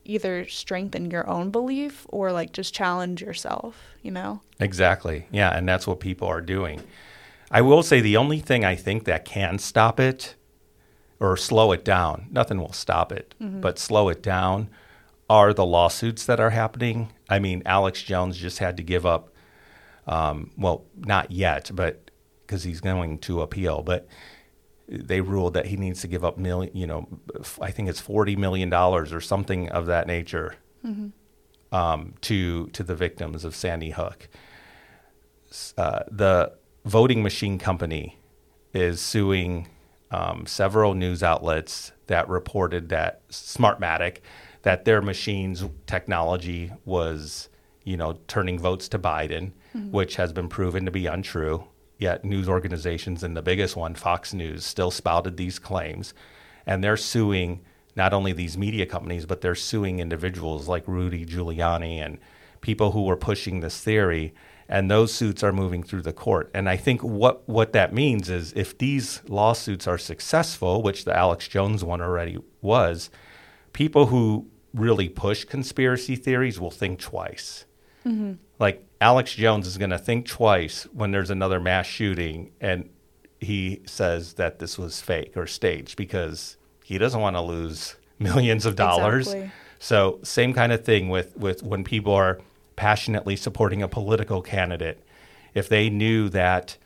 either 0.04 0.46
strengthen 0.50 1.10
your 1.10 1.26
own 1.30 1.50
belief 1.50 2.06
or 2.10 2.34
like 2.34 2.52
just 2.52 2.74
challenge 2.74 3.22
yourself, 3.22 3.82
you 4.02 4.12
know? 4.12 4.42
Exactly. 4.60 5.28
Yeah, 5.32 5.56
and 5.58 5.68
that's 5.68 5.88
what 5.88 6.02
people 6.02 6.28
are 6.28 6.42
doing. 6.42 6.84
I 7.52 7.62
will 7.62 7.84
say 7.84 8.00
the 8.02 8.18
only 8.18 8.40
thing 8.40 8.64
I 8.64 8.76
think 8.76 9.06
that 9.06 9.26
can 9.26 9.58
stop 9.60 10.00
it 10.00 10.36
or 11.20 11.36
slow 11.36 11.72
it 11.72 11.84
down, 11.84 12.28
nothing 12.32 12.60
will 12.60 12.72
stop 12.74 13.12
it, 13.12 13.34
but 13.40 13.78
slow 13.80 14.10
it 14.10 14.22
down 14.24 14.70
are 15.30 15.54
the 15.54 15.66
lawsuits 15.66 16.26
that 16.26 16.40
are 16.40 16.52
happening. 16.52 17.10
I 17.30 17.40
mean, 17.40 17.62
Alex 17.66 18.02
Jones 18.04 18.38
just 18.38 18.60
had 18.60 18.78
to 18.78 18.84
give 18.84 19.06
up, 19.06 19.34
um, 20.08 20.52
well, 20.58 20.86
not 20.96 21.32
yet, 21.32 21.72
but 21.74 22.10
because 22.46 22.64
he's 22.64 22.82
going 22.82 23.20
to 23.20 23.42
appeal, 23.42 23.84
but 23.84 24.08
they 24.88 25.22
ruled 25.22 25.54
that 25.54 25.68
he 25.68 25.78
needs 25.78 26.02
to 26.02 26.08
give 26.08 26.24
up 26.24 26.38
million, 26.38 26.76
you 26.76 26.88
know, 26.88 27.08
I 27.62 27.70
think 27.72 27.90
it's 27.90 28.00
forty 28.00 28.36
million 28.36 28.70
dollars 28.72 29.14
or 29.14 29.22
something 29.22 29.70
of 29.70 29.86
that 29.88 30.08
nature 30.08 30.56
um, 31.72 32.14
to 32.22 32.68
to 32.68 32.82
the 32.84 32.96
victims 32.96 33.46
of 33.46 33.56
Sandy 33.56 33.92
Hook. 33.92 34.30
Uh, 35.78 36.00
the 36.10 36.54
voting 36.90 37.22
machine 37.22 37.60
company 37.60 38.18
is 38.74 39.00
suing 39.00 39.68
um, 40.12 40.46
several 40.48 40.96
news 40.96 41.22
outlets 41.22 41.92
that 42.08 42.28
reported 42.28 42.90
that 42.90 43.28
Smartmatic, 43.30 44.18
that 44.64 44.86
their 44.86 45.02
machines 45.02 45.64
technology 45.86 46.72
was, 46.86 47.50
you 47.84 47.96
know, 47.96 48.20
turning 48.28 48.58
votes 48.58 48.90
to 48.90 49.00
Biden, 49.00 49.52
which 49.92 50.16
has 50.16 50.34
been 50.34 50.50
proven 50.50 50.84
to 50.86 50.92
be 50.92 51.06
untrue. 51.06 51.64
Yet 52.00 52.26
news 52.26 52.50
organizations, 52.50 53.24
and 53.24 53.38
the 53.38 53.42
biggest 53.42 53.76
one, 53.76 53.94
Fox 53.94 54.34
News, 54.34 54.66
still 54.66 54.90
spouted 54.90 55.38
these 55.38 55.60
claims, 55.60 56.14
and 56.66 56.84
they're 56.84 56.98
suing 56.98 57.62
not 57.96 58.14
only 58.14 58.32
these 58.32 58.58
media 58.58 58.86
companies, 58.86 59.26
but 59.26 59.42
they're 59.42 59.54
suing 59.54 60.00
individuals 60.00 60.68
like 60.68 60.88
Rudy 60.88 61.26
Giuliani 61.26 62.04
and 62.04 62.18
people 62.62 62.92
who 62.92 63.04
were 63.04 63.18
pushing 63.18 63.60
this 63.60 63.82
theory, 63.82 64.34
and 64.70 64.90
those 64.90 65.12
suits 65.12 65.44
are 65.44 65.52
moving 65.52 65.82
through 65.82 66.04
the 66.04 66.14
court. 66.14 66.52
And 66.54 66.70
I 66.70 66.78
think 66.78 67.02
what 67.02 67.48
what 67.50 67.74
that 67.74 67.92
means 67.92 68.30
is 68.30 68.54
if 68.54 68.78
these 68.78 69.22
lawsuits 69.28 69.88
are 69.88 69.98
successful, 69.98 70.84
which 70.84 71.06
the 71.06 71.18
Alex 71.18 71.48
Jones 71.48 71.84
one 71.84 72.02
already 72.02 72.38
was, 72.62 73.10
people 73.74 74.06
who 74.06 74.48
really 74.74 75.10
push 75.10 75.44
conspiracy 75.44 76.16
theories 76.16 76.60
will 76.60 76.72
think 76.72 77.00
twice. 77.00 77.66
Mm-hmm. 78.06 78.34
Like 78.60 78.86
Alex 79.02 79.34
Jones 79.34 79.66
is 79.66 79.80
going 79.80 79.90
to 79.90 79.98
think 79.98 80.28
twice 80.28 80.84
when 80.94 81.10
there's 81.12 81.32
another 81.32 81.60
mass 81.60 81.88
shooting 81.88 82.52
and 82.62 82.90
he 83.40 83.82
says 83.86 84.34
that 84.34 84.60
this 84.60 84.78
was 84.78 85.02
fake 85.02 85.36
or 85.36 85.48
staged 85.48 85.98
because 85.98 86.58
he 86.84 86.98
doesn't 86.98 87.22
want 87.22 87.36
to 87.36 87.42
lose 87.42 87.96
millions 88.20 88.68
of 88.68 88.76
dollars. 88.76 89.28
Exactly. 89.28 89.52
So 89.80 90.20
same 90.24 90.54
kind 90.54 90.72
of 90.72 90.86
thing 90.86 91.10
with 91.10 91.36
with 91.38 91.64
when 91.64 91.84
people 91.84 92.14
are 92.14 92.40
passionately 92.80 93.36
supporting 93.36 93.84
a 93.84 93.90
political 93.90 94.42
candidate. 94.42 95.04
If 95.54 95.68
they 95.68 95.90
knew 95.90 96.30
that 96.30 96.78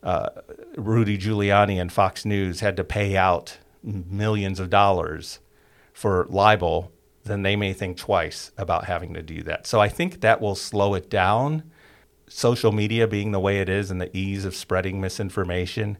uh, 0.00 0.28
Rudy 0.76 1.18
Giuliani 1.18 1.80
and 1.80 1.92
Fox 1.92 2.24
News 2.24 2.60
had 2.60 2.76
to 2.76 2.84
pay 2.84 3.16
out 3.16 3.58
millions 3.82 4.60
of 4.60 4.70
dollars 4.70 5.40
for 5.92 6.28
libel, 6.30 6.92
then 7.24 7.42
they 7.42 7.56
may 7.56 7.72
think 7.72 7.96
twice 7.96 8.52
about 8.56 8.84
having 8.84 9.14
to 9.14 9.22
do 9.22 9.42
that. 9.42 9.66
So 9.66 9.80
I 9.80 9.88
think 9.88 10.20
that 10.20 10.40
will 10.40 10.54
slow 10.54 10.94
it 10.94 11.10
down. 11.10 11.64
Social 12.28 12.70
media 12.70 13.08
being 13.08 13.32
the 13.32 13.40
way 13.40 13.58
it 13.58 13.68
is 13.68 13.90
and 13.90 14.00
the 14.00 14.16
ease 14.16 14.44
of 14.44 14.54
spreading 14.54 15.00
misinformation, 15.00 15.98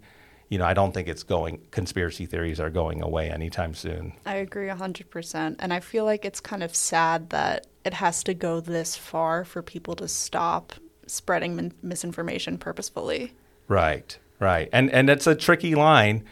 you 0.53 0.59
know, 0.59 0.67
I 0.67 0.75
don't 0.75 0.93
think 0.93 1.09
it's 1.09 1.23
going, 1.23 1.63
conspiracy 1.71 2.27
theories 2.27 2.61
are 2.61 2.69
going 2.69 3.03
away 3.03 3.31
anytime 3.31 3.73
soon. 3.73 4.13
I 4.27 4.35
agree 4.35 4.69
100%. 4.69 5.57
And 5.59 5.73
I 5.73 5.81
feel 5.81 6.05
like 6.05 6.27
it's 6.27 6.41
kind 6.41 6.63
of 6.63 6.77
sad 6.77 7.31
that 7.31 7.67
it 7.87 7.95
has 7.95 8.23
to 8.25 8.35
go 8.35 8.61
this 8.61 8.95
far 8.95 9.47
for 9.47 9.63
people 9.63 9.97
to 9.97 10.07
stop 10.07 10.75
spreading 11.07 11.57
min- 11.57 11.73
misinformation 11.83 12.59
purposefully. 12.59 13.33
Right, 13.67 14.19
right. 14.41 14.69
And, 14.75 14.91
and 14.91 15.09
it's 15.09 15.27
a 15.27 15.35
tricky 15.35 15.75
line 15.75 16.23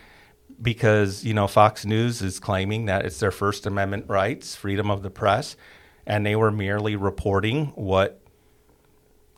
because 0.61 1.25
you 1.25 1.33
know 1.33 1.47
Fox 1.47 1.87
News 1.87 2.21
is 2.21 2.39
claiming 2.39 2.85
that 2.85 3.07
it's 3.07 3.21
their 3.21 3.31
First 3.31 3.65
Amendment 3.65 4.05
rights, 4.07 4.55
freedom 4.55 4.91
of 4.91 5.03
the 5.03 5.09
press, 5.09 5.57
and 6.07 6.27
they 6.27 6.37
were 6.37 6.51
merely 6.51 6.95
reporting 6.95 7.69
what 7.69 8.21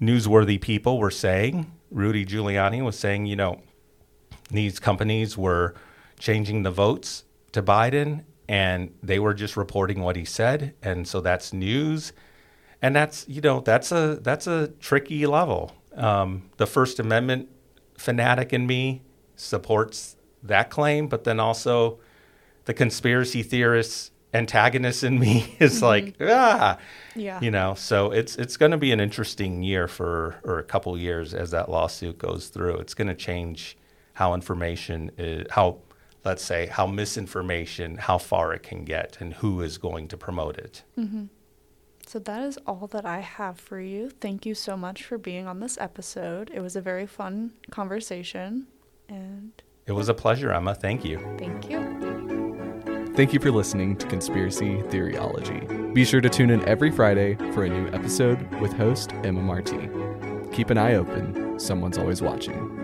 newsworthy 0.01 0.61
people 0.61 0.99
were 0.99 1.12
saying. 1.12 1.71
Rudy 1.92 2.27
Giuliani 2.27 2.85
was 2.85 2.99
saying, 2.99 3.27
you 3.27 3.37
know, 3.37 3.61
these 4.53 4.79
companies 4.79 5.37
were 5.37 5.75
changing 6.19 6.62
the 6.62 6.71
votes 6.71 7.25
to 7.53 7.62
Biden, 7.62 8.25
and 8.49 8.95
they 9.03 9.19
were 9.19 9.35
just 9.35 9.57
reporting 9.57 10.01
what 10.01 10.17
he 10.17 10.25
said, 10.25 10.75
and 10.83 11.07
so 11.07 11.21
that's 11.21 11.53
news, 11.53 12.12
and 12.81 12.95
that's 12.95 13.27
you 13.29 13.41
know 13.41 13.61
that's 13.61 13.93
a 13.93 14.19
that's 14.23 14.47
a 14.47 14.69
tricky 14.81 15.27
level. 15.27 15.73
Um, 15.95 16.51
the 16.57 16.67
First 16.67 16.99
Amendment 16.99 17.49
fanatic 17.97 18.53
in 18.53 18.67
me 18.67 19.03
supports 19.37 20.17
that 20.43 20.71
claim, 20.71 21.09
but 21.09 21.25
then 21.25 21.41
also 21.41 21.99
the 22.65 22.75
conspiracy 22.75 23.43
theorists 23.43 24.11
antagonist 24.35 25.05
in 25.05 25.19
me 25.19 25.55
is 25.59 25.77
mm-hmm. 25.77 25.85
like 25.85 26.15
ah 26.21 26.79
yeah 27.15 27.38
you 27.41 27.51
know 27.51 27.75
so 27.75 28.11
it's 28.11 28.37
it's 28.37 28.57
going 28.57 28.71
to 28.71 28.79
be 28.79 28.91
an 28.91 28.99
interesting 28.99 29.62
year 29.62 29.87
for 29.87 30.41
or 30.43 30.59
a 30.59 30.62
couple 30.62 30.97
years 30.97 31.35
as 31.35 31.51
that 31.51 31.69
lawsuit 31.69 32.17
goes 32.17 32.49
through 32.49 32.77
it's 32.77 32.95
going 32.95 33.09
to 33.09 33.15
change 33.15 33.77
how 34.14 34.35
information 34.35 35.11
is 35.18 35.46
how 35.51 35.79
let's 36.25 36.44
say 36.44 36.66
how 36.66 36.87
misinformation 36.87 37.96
how 37.96 38.18
far 38.18 38.53
it 38.53 38.62
can 38.62 38.85
get 38.85 39.16
and 39.20 39.35
who 39.35 39.61
is 39.61 39.79
going 39.79 40.09
to 40.09 40.16
promote 40.16 40.57
it 40.59 40.83
mm-hmm. 40.98 41.25
so 42.07 42.18
that 42.18 42.42
is 42.42 42.59
all 42.66 42.87
that 42.87 43.05
i 43.05 43.20
have 43.20 43.59
for 43.59 43.81
you 43.81 44.11
thank 44.11 44.46
you 44.46 44.55
so 44.55 44.77
much 44.77 45.05
for 45.05 45.18
being 45.18 45.46
on 45.46 45.61
this 45.61 45.79
episode 45.79 46.51
it 46.55 46.61
was 46.61 46.77
a 46.77 46.81
very 46.81 47.07
fun 47.07 47.53
conversation 47.70 48.66
and 49.09 49.62
it 49.87 49.92
was 49.92 50.09
a 50.09 50.14
pleasure, 50.14 50.53
Emma. 50.53 50.75
Thank 50.75 51.05
you. 51.05 51.18
Thank 51.38 51.68
you. 51.68 53.12
Thank 53.14 53.33
you 53.33 53.40
for 53.40 53.51
listening 53.51 53.96
to 53.96 54.07
Conspiracy 54.07 54.77
Theoryology. 54.85 55.92
Be 55.92 56.05
sure 56.05 56.20
to 56.20 56.29
tune 56.31 56.51
in 56.51 56.66
every 56.66 56.90
Friday 56.90 57.35
for 57.53 57.64
a 57.64 57.68
new 57.68 57.88
episode 57.88 58.48
with 58.61 58.72
host 58.72 59.12
Emma 59.25 59.42
Marti. 59.42 59.90
Keep 60.53 60.70
an 60.70 60.79
eye 60.79 60.94
open, 60.94 61.59
someone's 61.59 61.98
always 61.98 62.22
watching. 62.22 62.82